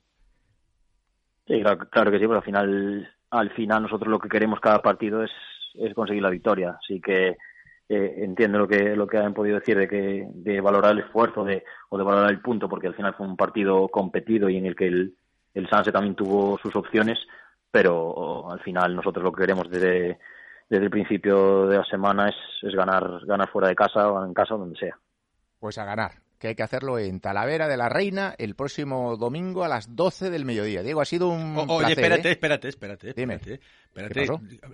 Sí, 1.46 1.61
claro, 1.61 1.88
claro 1.90 2.11
que 2.11 2.18
sí, 2.18 2.24
pero 2.26 2.37
al 2.38 2.44
final, 2.44 3.14
al 3.33 3.51
final 3.51 3.83
nosotros 3.83 4.11
lo 4.11 4.18
que 4.18 4.29
queremos 4.29 4.61
cada 4.61 4.81
partido 4.81 5.25
es, 5.25 5.31
es 5.75 5.95
conseguir 5.95 6.23
la 6.23 6.31
victoria. 6.31 6.77
Así 6.79 7.01
que 7.01 7.38
eh, 7.88 8.14
entiendo 8.18 8.59
lo 8.59 8.68
que 8.68 8.95
lo 8.95 9.07
que 9.07 9.18
han 9.18 9.35
podido 9.35 9.59
decir 9.59 9.77
de 9.77 9.88
que 9.88 10.27
de 10.29 10.61
valorar 10.61 10.92
el 10.92 11.01
esfuerzo 11.01 11.42
de, 11.42 11.64
o 11.88 11.99
de 11.99 12.05
valorar 12.05 12.31
el 12.31 12.40
punto, 12.40 12.68
porque 12.68 12.88
al 12.88 12.95
final 12.95 13.14
fue 13.14 13.27
un 13.27 13.37
partido 13.37 13.88
competido 13.88 14.49
y 14.49 14.59
en 14.59 14.66
el 14.66 14.77
que 14.77 14.87
el, 14.87 15.16
el 15.55 15.68
Sanse 15.68 15.92
también 15.92 16.14
tuvo 16.14 16.59
sus 16.59 16.77
opciones, 16.77 17.18
pero 17.71 18.51
al 18.51 18.61
final 18.61 18.95
nosotros 18.95 19.25
lo 19.25 19.33
que 19.33 19.42
queremos 19.42 19.71
desde, 19.71 20.18
desde 20.68 20.85
el 20.85 20.90
principio 20.90 21.66
de 21.66 21.79
la 21.79 21.85
semana 21.85 22.29
es, 22.29 22.37
es 22.62 22.75
ganar, 22.75 23.25
ganar 23.25 23.49
fuera 23.49 23.68
de 23.68 23.75
casa 23.75 24.12
o 24.12 24.25
en 24.25 24.35
casa 24.35 24.55
o 24.55 24.59
donde 24.59 24.79
sea. 24.79 24.97
Pues 25.59 25.79
a 25.79 25.87
ganar, 25.87 26.12
que 26.42 26.48
hay 26.48 26.55
que 26.57 26.64
hacerlo 26.64 26.98
en 26.98 27.20
Talavera 27.20 27.68
de 27.68 27.76
la 27.76 27.88
Reina 27.88 28.35
el 28.37 28.57
próximo 28.57 29.16
domingo 29.16 29.62
a 29.62 29.68
las 29.68 29.94
12 29.94 30.28
del 30.28 30.44
mediodía. 30.44 30.83
Diego, 30.83 31.00
ha 31.00 31.05
sido 31.05 31.28
un 31.28 31.57
O- 31.57 31.62
Oye, 31.62 31.78
placer, 31.78 31.90
espérate, 31.92 32.28
¿eh? 32.28 32.33
espérate, 32.33 32.68
espérate, 32.68 33.12
Dime. 33.14 33.38
Espérate. 33.94 34.26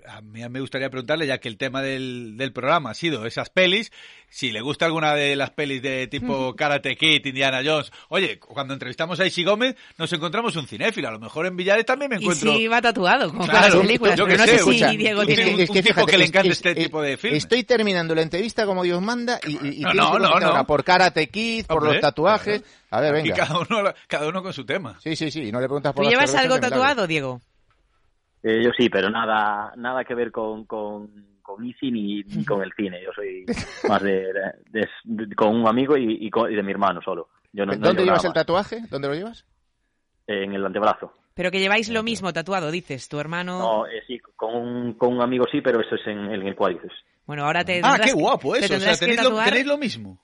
A 0.07 0.21
mí 0.21 0.47
me 0.49 0.59
gustaría 0.61 0.89
preguntarle, 0.89 1.27
ya 1.27 1.37
que 1.39 1.47
el 1.49 1.57
tema 1.57 1.81
del, 1.81 2.35
del 2.37 2.53
programa 2.53 2.91
ha 2.91 2.93
sido 2.93 3.25
esas 3.25 3.49
pelis, 3.49 3.91
si 4.29 4.51
le 4.51 4.61
gusta 4.61 4.85
alguna 4.85 5.13
de 5.15 5.35
las 5.35 5.49
pelis 5.51 5.81
de 5.81 6.07
tipo 6.07 6.55
Karate 6.55 6.95
Kid, 6.95 7.25
Indiana 7.25 7.61
Jones. 7.65 7.91
Oye, 8.09 8.39
cuando 8.39 8.73
entrevistamos 8.73 9.19
a 9.19 9.25
Isi 9.25 9.43
Gómez, 9.43 9.75
nos 9.97 10.11
encontramos 10.13 10.55
un 10.55 10.67
cinéfilo. 10.67 11.07
A 11.07 11.11
lo 11.11 11.19
mejor 11.19 11.45
en 11.47 11.57
Villares 11.57 11.85
también 11.85 12.09
me 12.09 12.17
Y 12.17 12.19
encuentro... 12.21 12.53
si 12.53 12.67
va 12.67 12.81
tatuado, 12.81 13.27
como 13.27 13.39
con 13.39 13.49
Claro, 13.49 13.67
las 13.75 13.85
películas. 13.85 14.15
yo 14.17 14.25
Pero 14.25 14.35
que 14.35 14.37
no 14.37 14.45
sé, 14.45 14.51
sé 14.51 14.63
si 14.63 14.69
escucha, 14.69 14.91
Diego 14.91 15.25
tiene... 15.25 15.53
un- 15.55 15.59
un 15.61 15.83
tipo 15.83 16.05
que 16.05 16.17
le 16.17 16.25
encanta 16.25 16.47
es- 16.49 16.57
este 16.57 16.71
es- 16.71 16.77
tipo 16.77 17.01
de 17.01 17.17
filmes. 17.17 17.43
Estoy 17.43 17.63
terminando 17.63 18.15
la 18.15 18.21
entrevista 18.21 18.65
como 18.65 18.83
Dios 18.83 19.01
manda 19.01 19.39
y, 19.45 19.51
y, 19.67 19.79
y 19.79 19.81
No, 19.81 19.93
no, 19.93 20.33
que 20.35 20.45
no, 20.45 20.53
no. 20.57 20.65
por 20.67 20.83
Karate 20.83 21.27
Kid, 21.29 21.65
por 21.65 21.77
Hombre, 21.79 21.93
los 21.93 22.01
tatuajes. 22.01 22.63
A 22.91 23.01
ver, 23.01 23.13
venga. 23.13 23.35
cada 23.35 23.59
uno, 23.59 23.93
cada 24.07 24.27
uno 24.27 24.41
con 24.41 24.53
su 24.53 24.65
tema. 24.65 24.97
Sí, 25.03 25.15
sí, 25.15 25.29
sí, 25.29 25.41
y 25.43 25.51
no 25.51 25.59
le 25.59 25.67
preguntas 25.67 25.91
¿Tú 25.93 25.97
por 25.97 26.05
las 26.05 26.11
llevas 26.13 26.33
algo 26.35 26.59
tatuado, 26.59 27.05
Diego? 27.05 27.41
Eh, 28.43 28.61
yo 28.63 28.71
sí, 28.77 28.89
pero 28.89 29.09
nada 29.09 29.73
nada 29.75 30.03
que 30.05 30.15
ver 30.15 30.31
con, 30.31 30.65
con, 30.65 31.09
con 31.41 31.65
Easy 31.65 31.91
ni, 31.91 32.21
ni 32.23 32.45
con 32.45 32.61
el 32.63 32.71
cine. 32.73 33.01
Yo 33.03 33.11
soy 33.13 33.45
más 33.87 34.01
de, 34.01 34.31
de- 34.71 34.87
de- 35.03 35.35
con 35.35 35.55
un 35.55 35.67
amigo 35.67 35.97
y, 35.97 36.17
y 36.25 36.29
con- 36.29 36.51
y 36.51 36.55
de 36.55 36.63
mi 36.63 36.71
hermano 36.71 37.01
solo. 37.01 37.29
Yo 37.51 37.65
no, 37.65 37.73
no 37.73 37.79
¿Dónde 37.79 38.03
llevas 38.05 38.23
el 38.25 38.33
tatuaje? 38.33 38.81
¿Dónde 38.89 39.07
lo 39.07 39.15
llevas? 39.15 39.45
En 40.27 40.53
el 40.53 40.65
antebrazo. 40.65 41.11
Pero 41.33 41.51
que 41.51 41.59
lleváis 41.59 41.89
lo 41.89 42.03
mismo 42.03 42.31
tatuado, 42.33 42.69
dices, 42.69 43.07
tu 43.09 43.19
hermano... 43.19 43.57
No, 43.59 43.87
eh, 43.87 44.03
sí, 44.05 44.19
con 44.35 44.53
un, 44.55 44.93
con 44.93 45.13
un 45.15 45.21
amigo 45.21 45.45
sí, 45.51 45.61
pero 45.61 45.79
eso 45.81 45.95
es 45.95 46.05
en, 46.05 46.19
en 46.31 46.45
el 46.47 46.55
cuádriceps. 46.55 46.93
Bueno, 47.25 47.45
ahora 47.45 47.63
te 47.63 47.79
Ah, 47.83 47.97
qué 48.03 48.11
guapo 48.11 48.53
te 48.53 48.65
eso. 48.65 48.75
O 48.75 48.79
sea, 48.79 48.95
tenéis 48.97 49.23
lo, 49.23 49.41
tenéis 49.43 49.65
lo 49.65 49.77
mismo. 49.77 50.19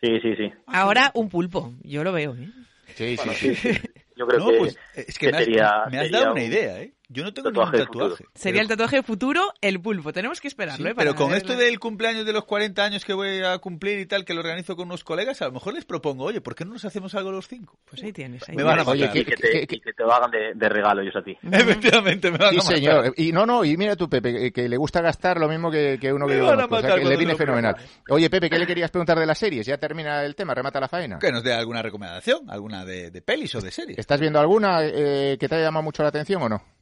Sí, 0.00 0.18
sí, 0.20 0.34
sí. 0.36 0.52
Ahora 0.66 1.10
un 1.14 1.28
pulpo, 1.28 1.72
yo 1.82 2.02
lo 2.02 2.12
veo, 2.12 2.34
¿eh? 2.34 2.48
Sí, 2.94 3.14
Bueno, 3.16 3.32
sí, 3.34 3.54
sí. 3.54 3.70
Yo 4.16 4.26
creo 4.26 4.40
No, 4.40 4.48
que, 4.50 4.58
pues, 4.58 4.78
es 4.94 5.18
que, 5.18 5.26
que 5.26 5.32
me 5.32 5.38
has, 5.38 5.44
sería, 5.44 5.84
me 5.90 5.98
has 5.98 6.04
sería 6.04 6.18
dado 6.20 6.32
una 6.32 6.40
un- 6.42 6.46
idea, 6.50 6.80
¿eh? 6.82 6.94
Yo 7.10 7.24
no 7.24 7.32
tengo 7.32 7.50
ningún 7.50 7.72
tatuaje. 7.72 8.26
Sería 8.34 8.60
el 8.60 8.68
tatuaje 8.68 9.02
futuro, 9.02 9.54
el 9.62 9.80
pulpo. 9.80 10.12
Tenemos 10.12 10.42
que 10.42 10.48
esperarlo, 10.48 10.90
¿eh? 10.90 10.94
pero 10.94 11.14
con 11.14 11.32
esto 11.32 11.56
del 11.56 11.78
cumpleaños 11.78 12.26
de 12.26 12.34
los 12.34 12.44
40 12.44 12.84
años 12.84 13.02
que 13.02 13.14
voy 13.14 13.42
a 13.42 13.56
cumplir 13.58 13.98
y 13.98 14.04
tal, 14.04 14.26
que 14.26 14.34
lo 14.34 14.40
organizo 14.40 14.76
con 14.76 14.88
unos 14.88 15.04
colegas, 15.04 15.40
a 15.40 15.46
lo 15.46 15.52
mejor 15.52 15.72
les 15.72 15.86
propongo, 15.86 16.24
oye, 16.24 16.42
¿por 16.42 16.54
qué 16.54 16.66
no 16.66 16.74
nos 16.74 16.84
hacemos 16.84 17.14
algo 17.14 17.32
los 17.32 17.48
cinco? 17.48 17.78
Pues 17.88 18.02
ahí 18.02 18.12
tienes. 18.12 18.46
me 18.50 18.62
van 18.62 18.80
a 18.80 18.82
oye, 18.82 19.10
y, 19.14 19.24
que 19.24 19.36
te, 19.36 20.02
lo 20.02 20.12
hagan 20.12 20.30
de, 20.30 20.68
regalo 20.68 21.00
ellos 21.00 21.16
a 21.16 21.22
ti. 21.22 21.34
Efectivamente, 21.50 22.30
me 22.30 22.36
van 22.36 22.50
sí, 22.50 22.56
a 22.56 22.62
matar. 22.62 22.76
señor. 22.76 23.14
Y 23.16 23.32
no, 23.32 23.46
no, 23.46 23.64
y 23.64 23.78
mira 23.78 23.96
tú, 23.96 24.06
Pepe, 24.10 24.52
que 24.52 24.68
le 24.68 24.76
gusta 24.76 25.00
gastar 25.00 25.38
lo 25.38 25.48
mismo 25.48 25.70
que, 25.70 25.98
uno 26.12 26.26
que. 26.26 26.38
O 26.42 26.80
sea, 26.80 26.96
que 26.96 27.04
le 27.06 27.16
viene 27.16 27.36
fenomenal. 27.36 27.74
Oye, 28.10 28.28
Pepe, 28.28 28.50
¿qué 28.50 28.58
le 28.58 28.66
querías 28.66 28.90
preguntar 28.90 29.18
de 29.18 29.24
las 29.24 29.38
series? 29.38 29.66
Ya 29.66 29.78
termina 29.78 30.22
el 30.24 30.34
tema, 30.34 30.52
remata 30.52 30.78
la 30.78 30.88
faena. 30.88 31.18
Que 31.18 31.32
nos 31.32 31.42
dé 31.42 31.54
alguna 31.54 31.80
recomendación, 31.80 32.50
alguna 32.50 32.84
de, 32.84 33.10
de 33.10 33.22
pelis 33.22 33.54
o 33.54 33.62
de 33.62 33.70
series. 33.70 33.98
¿Estás 33.98 34.20
viendo 34.20 34.38
alguna 34.38 34.84
eh, 34.84 35.38
que 35.40 35.48
te 35.48 35.54
haya 35.54 35.64
llamado 35.64 35.84
mucho 35.84 36.02
la 36.02 36.10
atención 36.10 36.42
o 36.42 36.50
no? 36.50 36.77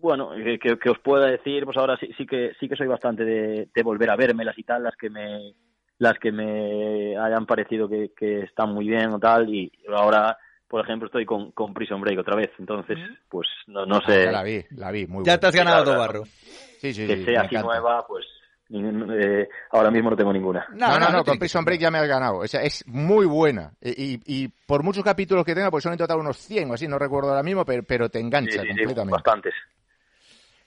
Bueno, 0.00 0.30
que, 0.60 0.90
os 0.90 0.98
pueda 1.00 1.26
decir, 1.26 1.64
pues 1.64 1.76
ahora 1.76 1.96
sí, 1.98 2.10
sí 2.16 2.26
que 2.26 2.52
sí 2.58 2.68
que 2.68 2.76
soy 2.76 2.86
bastante 2.86 3.24
de, 3.24 3.82
volver 3.82 4.10
a 4.10 4.16
verme 4.16 4.44
y 4.56 4.62
tal, 4.62 4.82
las 4.82 4.96
que 4.96 5.10
me 5.10 5.54
las 5.98 6.16
que 6.18 6.30
me 6.30 7.16
hayan 7.16 7.44
parecido 7.44 7.88
que, 7.88 8.42
están 8.42 8.72
muy 8.72 8.86
bien 8.86 9.10
o 9.10 9.18
tal, 9.18 9.52
y 9.52 9.72
ahora, 9.92 10.36
por 10.68 10.84
ejemplo, 10.84 11.06
estoy 11.06 11.26
con, 11.26 11.50
con 11.52 11.74
Prison 11.74 12.00
Break 12.00 12.20
otra 12.20 12.36
vez, 12.36 12.50
entonces, 12.58 12.98
pues 13.28 13.48
no, 13.66 13.84
no 13.84 14.00
sé. 14.02 14.28
Ah, 14.28 14.32
la 14.32 14.42
vi, 14.44 14.64
la 14.70 14.92
vi, 14.92 15.06
muy 15.06 15.24
Ya 15.24 15.38
te 15.38 15.48
has 15.48 15.54
ganado 15.54 15.84
todo 15.84 15.98
barro. 15.98 16.24
Sí, 16.24 16.94
sí, 16.94 17.06
que 17.06 17.24
sea 17.24 17.40
así 17.42 17.56
nueva, 17.56 18.06
pues 18.06 18.24
eh, 18.70 19.48
ahora 19.72 19.90
mismo 19.90 20.10
no 20.10 20.16
tengo 20.16 20.32
ninguna. 20.32 20.66
No, 20.74 20.98
no, 20.98 21.10
no, 21.10 21.24
con 21.24 21.38
Prison 21.38 21.64
Break 21.64 21.80
ya 21.80 21.90
me 21.90 21.98
has 21.98 22.06
ganado. 22.06 22.38
O 22.38 22.46
sea, 22.46 22.62
es 22.62 22.86
muy 22.86 23.26
buena. 23.26 23.72
Y, 23.80 24.20
y, 24.26 24.48
por 24.48 24.82
muchos 24.82 25.02
capítulos 25.02 25.44
que 25.44 25.54
tenga, 25.54 25.70
pues 25.70 25.82
son 25.82 25.92
en 25.92 25.98
total 25.98 26.18
unos 26.18 26.36
100 26.36 26.70
o 26.70 26.74
así, 26.74 26.86
no 26.86 26.98
recuerdo 26.98 27.30
ahora 27.30 27.42
mismo, 27.42 27.64
pero, 27.64 27.82
pero 27.82 28.08
te 28.08 28.20
engancha 28.20 28.58
completamente. 28.58 29.12
bastantes. 29.12 29.54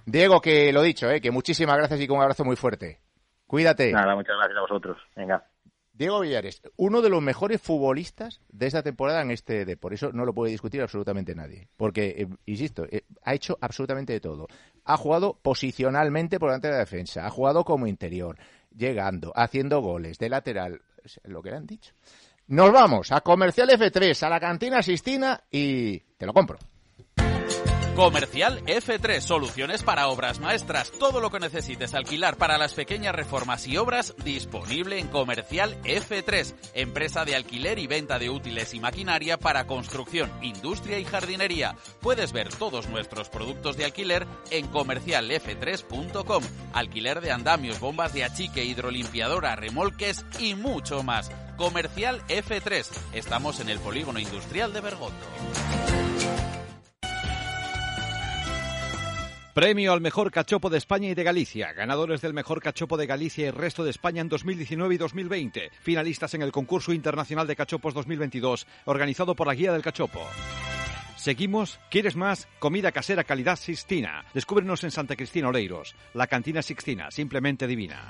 Diego, 0.06 0.42
que 0.42 0.72
lo 0.74 0.82
dicho, 0.82 1.10
¿eh? 1.10 1.22
que 1.22 1.32
muchísimas 1.32 1.78
gracias 1.78 2.02
y 2.02 2.08
con 2.08 2.18
un 2.18 2.24
abrazo 2.24 2.44
muy 2.44 2.56
fuerte. 2.56 3.00
Cuídate. 3.46 3.92
Nada, 3.92 4.16
muchas 4.16 4.36
gracias 4.38 4.58
a 4.58 4.62
vosotros. 4.62 4.98
Venga. 5.16 5.46
Diego 5.94 6.22
Villares, 6.22 6.62
uno 6.78 7.02
de 7.02 7.10
los 7.10 7.22
mejores 7.22 7.62
futbolistas 7.62 8.42
de 8.50 8.66
esta 8.66 8.82
temporada 8.82 9.22
en 9.22 9.30
este 9.30 9.66
de, 9.66 9.78
por 9.78 9.94
eso 9.94 10.12
no 10.12 10.26
lo 10.26 10.34
puede 10.34 10.52
discutir 10.52 10.82
absolutamente 10.82 11.36
nadie, 11.36 11.68
porque 11.78 12.16
eh, 12.18 12.28
insisto, 12.46 12.86
eh, 12.90 13.04
ha 13.24 13.34
hecho 13.34 13.58
absolutamente 13.62 14.14
de 14.14 14.20
todo. 14.20 14.48
Ha 14.86 14.98
jugado 14.98 15.38
posicionalmente 15.42 16.40
por 16.40 16.50
delante 16.50 16.70
de 16.70 16.74
la 16.74 16.80
defensa, 16.80 17.26
ha 17.26 17.30
jugado 17.30 17.64
como 17.64 17.88
interior, 17.88 18.38
llegando, 18.76 19.32
haciendo 19.36 19.82
goles 19.82 20.18
de 20.18 20.30
lateral, 20.30 20.82
lo 21.26 21.42
que 21.44 21.52
le 21.52 21.58
han 21.58 21.68
dicho. 21.68 21.94
Nos 22.48 22.72
vamos 22.72 23.12
a 23.12 23.22
Comercial 23.22 23.70
F3, 23.70 24.24
a 24.24 24.30
la 24.30 24.40
cantina 24.40 24.82
Sistina 24.82 25.44
y 25.52 26.00
te 26.00 26.26
lo 26.26 26.34
compro. 26.34 26.58
Comercial 28.02 28.66
F3, 28.66 29.22
soluciones 29.22 29.84
para 29.84 30.08
obras 30.08 30.40
maestras. 30.40 30.92
Todo 30.92 31.22
lo 31.22 31.30
que 31.30 31.40
necesites 31.40 31.94
alquilar 31.94 32.36
para 32.36 32.58
las 32.58 32.74
pequeñas 32.74 33.14
reformas 33.14 33.68
y 33.68 33.78
obras 33.78 34.16
disponible 34.26 34.98
en 34.98 35.08
Comercial 35.08 35.80
F3, 35.84 36.56
empresa 36.74 37.26
de 37.26 37.36
alquiler 37.36 37.78
y 37.78 37.86
venta 37.86 38.18
de 38.18 38.32
útiles 38.32 38.74
y 38.74 38.80
maquinaria 38.80 39.38
para 39.38 39.68
construcción, 39.68 40.32
industria 40.42 40.98
y 40.98 41.06
jardinería. 41.06 41.76
Puedes 42.00 42.32
ver 42.32 42.50
todos 42.50 42.90
nuestros 42.90 43.30
productos 43.30 43.78
de 43.78 43.86
alquiler 43.86 44.26
en 44.50 44.72
comercialf3.com. 44.72 46.44
Alquiler 46.74 47.22
de 47.22 47.30
andamios, 47.30 47.80
bombas 47.80 48.14
de 48.14 48.24
achique, 48.24 48.66
hidrolimpiadora, 48.66 49.56
remolques 49.56 50.26
y 50.40 50.56
mucho 50.56 51.04
más. 51.04 51.30
Comercial 51.56 52.24
F3. 52.30 52.88
Estamos 53.14 53.60
en 53.60 53.70
el 53.70 53.78
polígono 53.78 54.18
industrial 54.18 54.74
de 54.74 54.82
Bergondo. 54.82 55.28
Premio 59.54 59.92
al 59.92 60.00
mejor 60.00 60.32
cachopo 60.32 60.70
de 60.70 60.78
España 60.78 61.10
y 61.10 61.14
de 61.14 61.26
Galicia. 61.26 61.74
Ganadores 61.74 62.22
del 62.22 62.34
mejor 62.34 62.62
cachopo 62.62 62.96
de 62.96 63.06
Galicia 63.06 63.48
y 63.48 63.52
resto 63.52 63.84
de 63.84 63.90
España 63.90 64.22
en 64.22 64.30
2019 64.30 64.96
y 64.96 64.98
2020. 64.98 65.72
Finalistas 65.82 66.34
en 66.36 66.42
el 66.42 66.54
concurso 66.54 66.94
internacional 66.94 67.48
de 67.48 67.58
cachopos 67.58 67.94
2022, 67.94 68.66
organizado 68.86 69.36
por 69.36 69.48
la 69.48 69.54
Guía 69.54 69.74
del 69.74 69.82
Cachopo. 69.82 70.22
Seguimos, 71.18 71.80
¿quieres 71.90 72.16
más? 72.16 72.48
Comida 72.60 72.94
casera 72.94 73.26
calidad 73.26 73.58
Sixtina. 73.58 74.24
Descúbrenos 74.34 74.86
en 74.86 74.92
Santa 74.92 75.18
Cristina 75.18 75.50
Oleiros. 75.50 75.96
La 76.14 76.28
cantina 76.28 76.62
Sixtina, 76.62 77.12
simplemente 77.12 77.68
divina. 77.68 78.10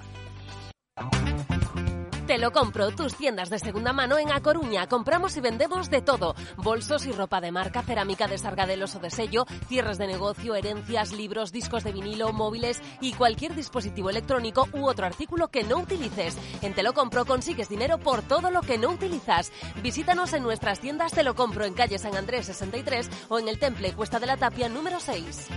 Te 2.31 2.37
lo 2.37 2.53
compro, 2.53 2.91
tus 2.91 3.15
tiendas 3.15 3.49
de 3.49 3.59
segunda 3.59 3.91
mano 3.91 4.17
en 4.17 4.31
A 4.31 4.39
Coruña. 4.39 4.87
Compramos 4.87 5.35
y 5.35 5.41
vendemos 5.41 5.89
de 5.89 6.01
todo. 6.01 6.33
Bolsos 6.55 7.05
y 7.05 7.11
ropa 7.11 7.41
de 7.41 7.51
marca, 7.51 7.83
cerámica 7.83 8.25
de 8.29 8.37
sargadelos 8.37 8.95
o 8.95 8.99
de 8.99 9.09
sello, 9.09 9.45
cierres 9.67 9.97
de 9.97 10.07
negocio, 10.07 10.55
herencias, 10.55 11.11
libros, 11.11 11.51
discos 11.51 11.83
de 11.83 11.91
vinilo, 11.91 12.31
móviles 12.31 12.81
y 13.01 13.11
cualquier 13.11 13.53
dispositivo 13.53 14.09
electrónico 14.09 14.69
u 14.71 14.85
otro 14.85 15.05
artículo 15.05 15.49
que 15.49 15.65
no 15.65 15.79
utilices. 15.79 16.37
En 16.61 16.73
Te 16.73 16.83
lo 16.83 16.93
compro 16.93 17.25
consigues 17.25 17.67
dinero 17.67 17.97
por 17.97 18.21
todo 18.21 18.49
lo 18.49 18.61
que 18.61 18.77
no 18.77 18.91
utilizas. 18.91 19.51
Visítanos 19.83 20.31
en 20.31 20.43
nuestras 20.43 20.79
tiendas 20.79 21.11
Te 21.11 21.23
lo 21.23 21.35
compro 21.35 21.65
en 21.65 21.73
calle 21.73 21.99
San 21.99 22.15
Andrés 22.15 22.45
63 22.45 23.09
o 23.27 23.39
en 23.39 23.49
el 23.49 23.59
Temple 23.59 23.91
Cuesta 23.91 24.21
de 24.21 24.27
la 24.27 24.37
Tapia 24.37 24.69
número 24.69 25.01
6. 25.01 25.47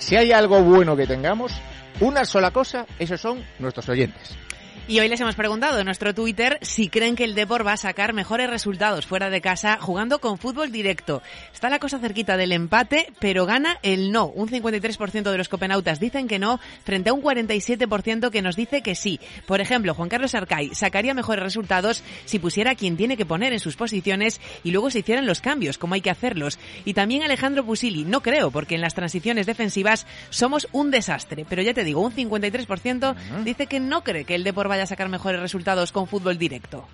Si 0.00 0.16
hay 0.16 0.32
algo 0.32 0.60
bueno 0.62 0.96
que 0.96 1.06
tengamos, 1.06 1.52
una 2.02 2.24
sola 2.24 2.50
cosa, 2.50 2.84
esos 2.98 3.20
son 3.20 3.44
nuestros 3.60 3.88
oyentes. 3.88 4.36
Y 4.88 4.98
hoy 4.98 5.08
les 5.08 5.20
hemos 5.20 5.36
preguntado 5.36 5.78
en 5.78 5.84
nuestro 5.84 6.12
Twitter 6.12 6.58
si 6.60 6.88
creen 6.88 7.14
que 7.14 7.22
el 7.22 7.36
Depor 7.36 7.64
va 7.64 7.74
a 7.74 7.76
sacar 7.76 8.12
mejores 8.12 8.50
resultados 8.50 9.06
fuera 9.06 9.30
de 9.30 9.40
casa 9.40 9.78
jugando 9.80 10.18
con 10.18 10.38
fútbol 10.38 10.72
directo. 10.72 11.22
Está 11.54 11.70
la 11.70 11.78
cosa 11.78 12.00
cerquita 12.00 12.36
del 12.36 12.50
empate, 12.50 13.12
pero 13.20 13.46
gana 13.46 13.78
el 13.84 14.10
no. 14.10 14.26
Un 14.26 14.48
53% 14.48 15.30
de 15.30 15.38
los 15.38 15.48
copenautas 15.48 16.00
dicen 16.00 16.26
que 16.26 16.40
no, 16.40 16.58
frente 16.82 17.10
a 17.10 17.12
un 17.12 17.22
47% 17.22 18.30
que 18.30 18.42
nos 18.42 18.56
dice 18.56 18.82
que 18.82 18.96
sí. 18.96 19.20
Por 19.46 19.60
ejemplo, 19.60 19.94
Juan 19.94 20.08
Carlos 20.08 20.34
Arcay 20.34 20.74
sacaría 20.74 21.14
mejores 21.14 21.44
resultados 21.44 22.02
si 22.24 22.40
pusiera 22.40 22.72
a 22.72 22.74
quien 22.74 22.96
tiene 22.96 23.16
que 23.16 23.24
poner 23.24 23.52
en 23.52 23.60
sus 23.60 23.76
posiciones 23.76 24.40
y 24.64 24.72
luego 24.72 24.90
se 24.90 24.98
hicieran 24.98 25.26
los 25.26 25.40
cambios, 25.40 25.78
como 25.78 25.94
hay 25.94 26.00
que 26.00 26.10
hacerlos. 26.10 26.58
Y 26.84 26.94
también 26.94 27.22
Alejandro 27.22 27.64
Pusili, 27.64 28.04
no 28.04 28.20
creo, 28.20 28.50
porque 28.50 28.74
en 28.74 28.80
las 28.80 28.94
transiciones 28.94 29.46
defensivas 29.46 30.08
somos 30.30 30.66
un 30.72 30.90
desastre. 30.90 31.46
Pero 31.48 31.62
ya 31.62 31.72
te 31.72 31.84
digo, 31.84 32.00
un 32.00 32.12
53% 32.12 33.14
dice 33.44 33.68
que 33.68 33.78
no 33.78 34.02
cree 34.02 34.24
que 34.24 34.34
el 34.34 34.42
Depor 34.42 34.71
vaya 34.72 34.84
a 34.84 34.86
sacar 34.86 35.10
mejores 35.10 35.38
resultados 35.38 35.92
con 35.92 36.06
fútbol 36.06 36.38
directo. 36.38 36.88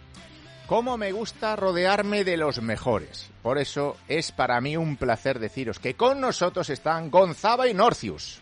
Cómo 0.67 0.97
me 0.99 1.13
gusta 1.13 1.55
rodearme 1.55 2.25
de 2.25 2.37
los 2.37 2.61
mejores. 2.61 3.31
Por 3.41 3.57
eso 3.57 3.97
es 4.09 4.33
para 4.33 4.61
mí 4.61 4.77
un 4.77 4.97
placer 4.97 5.39
deciros 5.39 5.79
que 5.79 5.95
con 5.95 6.21
nosotros 6.21 6.71
están 6.71 7.09
Gonzaba 7.09 7.69
y 7.69 7.75
Norcius. 7.75 8.41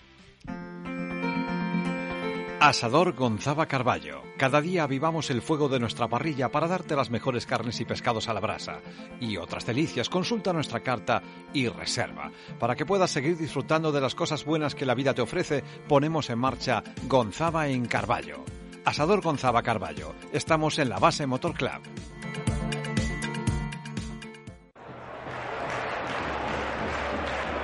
Asador 2.60 3.12
Gonzaba 3.12 3.66
Carballo. 3.66 4.22
Cada 4.38 4.62
día 4.62 4.84
avivamos 4.84 5.30
el 5.30 5.42
fuego 5.42 5.68
de 5.68 5.80
nuestra 5.80 6.08
parrilla 6.08 6.48
para 6.48 6.66
darte 6.66 6.96
las 6.96 7.10
mejores 7.10 7.44
carnes 7.44 7.78
y 7.80 7.84
pescados 7.84 8.28
a 8.28 8.32
la 8.32 8.40
brasa. 8.40 8.80
Y 9.20 9.36
otras 9.36 9.66
delicias, 9.66 10.08
consulta 10.08 10.54
nuestra 10.54 10.80
carta 10.80 11.22
y 11.52 11.68
reserva. 11.68 12.32
Para 12.58 12.74
que 12.74 12.86
puedas 12.86 13.10
seguir 13.10 13.36
disfrutando 13.36 13.92
de 13.92 14.00
las 14.00 14.14
cosas 14.14 14.46
buenas 14.46 14.74
que 14.74 14.86
la 14.86 14.94
vida 14.94 15.12
te 15.12 15.20
ofrece, 15.20 15.62
ponemos 15.86 16.30
en 16.30 16.38
marcha 16.38 16.82
Gonzaba 17.06 17.68
en 17.68 17.84
Carballo. 17.84 18.42
Asador 18.86 19.20
Gonzaba 19.20 19.62
Carballo. 19.62 20.14
Estamos 20.32 20.78
en 20.78 20.88
la 20.88 20.98
base 20.98 21.26
Motor 21.26 21.54
Club. 21.54 21.82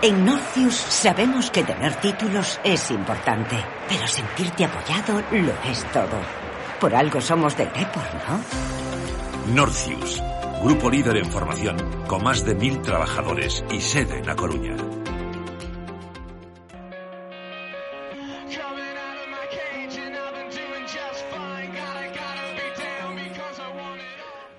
En 0.02 0.24
Norcius 0.24 0.74
sabemos 0.74 1.48
que 1.52 1.62
tener 1.62 1.94
títulos 2.00 2.58
es 2.64 2.90
importante, 2.90 3.56
pero 3.88 4.04
sentirte 4.08 4.64
apoyado 4.64 5.22
lo 5.30 5.70
es 5.70 5.84
todo. 5.92 6.18
Por 6.80 6.92
algo 6.92 7.20
somos 7.20 7.56
del 7.56 7.72
Depor, 7.72 8.02
¿no? 8.28 9.54
Norcius, 9.54 10.20
grupo 10.64 10.90
líder 10.90 11.18
en 11.18 11.30
formación, 11.30 11.76
con 12.08 12.24
más 12.24 12.44
de 12.44 12.56
mil 12.56 12.82
trabajadores 12.82 13.64
y 13.70 13.80
sede 13.80 14.18
en 14.18 14.26
La 14.26 14.34
Coruña. 14.34 15.01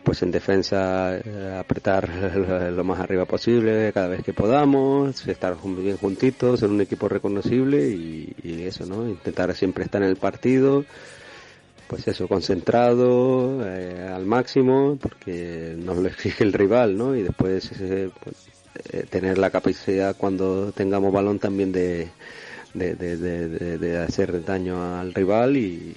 Pues 0.04 0.22
en 0.22 0.32
defensa 0.32 1.18
eh, 1.18 1.58
apretar 1.58 2.10
lo 2.76 2.84
más 2.84 3.00
arriba 3.00 3.26
posible 3.26 3.92
cada 3.94 4.08
vez 4.08 4.24
que 4.24 4.34
podamos, 4.34 5.28
estar 5.28 5.56
bien 5.64 5.98
juntitos, 5.98 6.60
ser 6.60 6.70
un 6.70 6.82
equipo 6.82 7.08
reconocible 7.08 7.88
y, 7.90 8.34
eso, 8.64 8.86
¿no? 8.86 9.08
Intentar 9.08 9.54
siempre 9.56 9.84
estar 9.84 10.02
en 10.02 10.10
el 10.10 10.16
partido, 10.16 10.86
pues 11.88 12.08
eso, 12.08 12.28
concentrado 12.28 13.62
eh, 13.66 14.08
al 14.08 14.26
máximo, 14.26 14.98
porque 15.02 15.76
nos 15.78 15.98
lo 15.98 16.08
exige 16.08 16.44
el 16.44 16.54
rival, 16.54 16.98
¿no? 16.98 17.16
Y 17.16 17.24
después 17.24 17.72
eh, 17.80 18.10
pues, 18.24 19.10
tener 19.10 19.38
la 19.38 19.50
capacidad 19.50 20.16
cuando 20.16 20.72
tengamos 20.72 21.12
balón 21.12 21.40
también 21.40 21.72
de, 21.72 22.10
de, 22.74 23.98
hacer 23.98 24.44
daño 24.46 24.98
al 24.98 25.14
rival 25.14 25.58
y, 25.58 25.94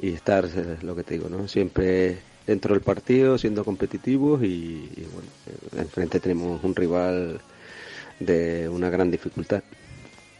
y 0.00 0.08
estar, 0.14 0.48
lo 0.82 0.96
que 0.96 1.04
te 1.04 1.14
digo, 1.14 1.28
¿no? 1.28 1.48
Siempre 1.48 2.18
dentro 2.46 2.74
del 2.74 2.82
partido, 2.82 3.38
siendo 3.38 3.64
competitivos 3.64 4.42
y, 4.42 4.90
bueno, 5.12 5.82
enfrente 5.82 6.20
tenemos 6.20 6.62
un 6.62 6.74
rival 6.74 7.40
de 8.20 8.68
una 8.68 8.90
gran 8.90 9.10
dificultad. 9.10 9.62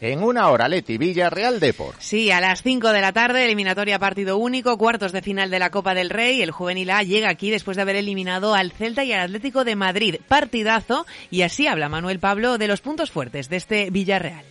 En 0.01 0.21
una 0.21 0.49
hora, 0.49 0.67
Leti, 0.67 0.97
Villarreal 0.97 1.59
Deport. 1.59 1.99
Sí, 1.99 2.29
a 2.29 2.41
las 2.41 2.61
5 2.61 2.91
de 2.91 3.01
la 3.01 3.13
tarde, 3.13 3.45
eliminatoria 3.45 3.97
partido 3.97 4.37
único, 4.37 4.77
cuartos 4.77 5.13
de 5.13 5.21
final 5.21 5.49
de 5.49 5.57
la 5.57 5.71
Copa 5.71 5.93
del 5.93 6.09
Rey. 6.09 6.41
El 6.41 6.51
juvenil 6.51 6.89
A 6.89 7.01
llega 7.01 7.29
aquí 7.29 7.49
después 7.49 7.77
de 7.77 7.81
haber 7.81 7.95
eliminado 7.95 8.53
al 8.53 8.71
Celta 8.71 9.05
y 9.05 9.13
al 9.13 9.21
Atlético 9.21 9.63
de 9.63 9.77
Madrid. 9.77 10.17
Partidazo. 10.27 11.05
Y 11.31 11.43
así 11.43 11.65
habla 11.65 11.87
Manuel 11.87 12.19
Pablo 12.19 12.57
de 12.57 12.67
los 12.67 12.81
puntos 12.81 13.09
fuertes 13.09 13.47
de 13.49 13.55
este 13.55 13.89
Villarreal. 13.89 14.43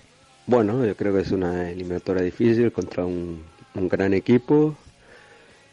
Bueno, 0.46 0.84
yo 0.84 0.96
creo 0.96 1.14
que 1.14 1.20
es 1.20 1.30
una 1.30 1.70
eliminatoria 1.70 2.22
difícil 2.22 2.72
contra 2.72 3.04
un, 3.04 3.42
un 3.74 3.88
gran 3.88 4.14
equipo. 4.14 4.76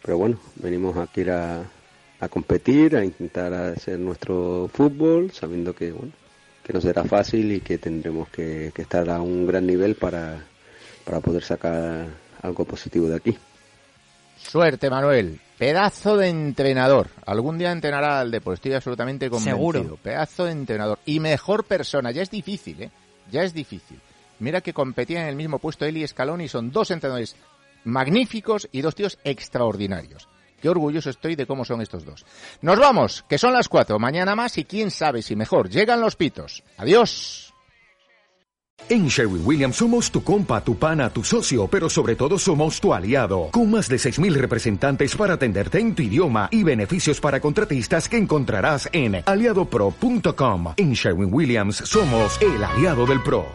Pero 0.04 0.18
bueno, 0.18 0.40
venimos 0.56 0.98
aquí 0.98 1.28
a, 1.30 1.64
a 2.20 2.28
competir, 2.30 2.96
a 2.96 3.04
intentar 3.06 3.54
hacer 3.54 4.00
nuestro 4.00 4.70
fútbol, 4.74 5.32
sabiendo 5.32 5.74
que, 5.74 5.92
bueno, 5.92 6.12
que 6.64 6.74
no 6.74 6.82
será 6.82 7.04
fácil 7.04 7.52
y 7.52 7.62
que 7.62 7.78
tendremos 7.78 8.30
que, 8.30 8.72
que 8.74 8.82
estar 8.82 9.10
a 9.10 9.22
un 9.22 9.46
gran 9.46 9.66
nivel 9.66 9.96
para, 9.96 10.44
para 11.04 11.20
poder 11.20 11.44
sacar 11.44 12.08
algo 12.42 12.66
positivo 12.66 13.08
de 13.08 13.16
aquí. 13.16 13.38
Suerte, 14.38 14.90
Manuel. 14.90 15.40
Pedazo 15.58 16.18
de 16.18 16.30
entrenador. 16.30 17.08
Algún 17.26 17.60
día 17.60 17.72
entrenará 17.72 18.20
al 18.20 18.32
Depor, 18.32 18.56
estoy 18.56 18.74
absolutamente 18.74 19.30
convencido. 19.30 19.56
Seguro. 19.56 19.98
Pedazo 20.02 20.46
de 20.46 20.52
entrenador. 20.54 20.98
Y 21.06 21.20
mejor 21.20 21.66
persona. 21.66 22.10
Ya 22.10 22.24
es 22.24 22.32
difícil, 22.32 22.82
¿eh? 22.82 22.90
Ya 23.32 23.44
es 23.44 23.54
difícil. 23.54 24.00
Mira 24.40 24.62
que 24.62 24.74
competían 24.74 25.24
en 25.24 25.30
el 25.30 25.36
mismo 25.36 25.60
puesto 25.60 25.86
él 25.86 25.98
y 25.98 26.04
Escalón 26.04 26.42
y 26.42 26.48
son 26.48 26.72
dos 26.72 26.90
entrenadores 26.90 27.36
magníficos 27.84 28.68
y 28.72 28.82
dos 28.82 28.96
tíos 28.96 29.20
extraordinarios. 29.24 30.28
Qué 30.62 30.70
orgulloso 30.70 31.10
estoy 31.10 31.36
de 31.36 31.48
cómo 31.48 31.66
son 31.66 31.82
estos 31.82 32.06
dos. 32.06 32.26
Nos 32.62 32.78
vamos, 32.78 33.26
que 33.28 33.38
son 33.38 33.54
las 33.54 33.68
cuatro. 33.68 33.98
Mañana 33.98 34.36
más 34.36 34.58
y 34.58 34.66
quién 34.66 34.92
sabe 34.92 35.22
si 35.24 35.36
mejor. 35.36 35.70
Llegan 35.70 36.02
los 36.02 36.16
pitos. 36.16 36.64
Adiós. 36.78 37.52
En 38.90 39.08
Sherwin 39.08 39.46
Williams 39.46 39.78
somos 39.78 40.12
tu 40.12 40.24
compa, 40.24 40.64
tu 40.64 40.76
pana, 40.78 41.10
tu 41.10 41.24
socio, 41.24 41.68
pero 41.68 41.90
sobre 41.90 42.16
todo 42.16 42.38
somos 42.38 42.80
tu 42.82 42.94
aliado, 42.94 43.50
con 43.52 43.72
más 43.72 43.88
de 43.88 43.98
6.000 43.98 44.34
representantes 44.34 45.16
para 45.16 45.36
atenderte 45.36 45.80
en 45.80 45.96
tu 45.96 46.02
idioma 46.02 46.50
y 46.52 46.64
beneficios 46.64 47.22
para 47.22 47.40
contratistas 47.40 48.10
que 48.10 48.18
encontrarás 48.18 48.90
en 48.92 49.24
aliadopro.com. 49.26 50.74
En 50.78 50.94
Sherwin 50.94 51.34
Williams 51.34 51.78
somos 51.78 52.40
el 52.42 52.64
aliado 52.64 53.06
del 53.06 53.22
PRO. 53.24 53.46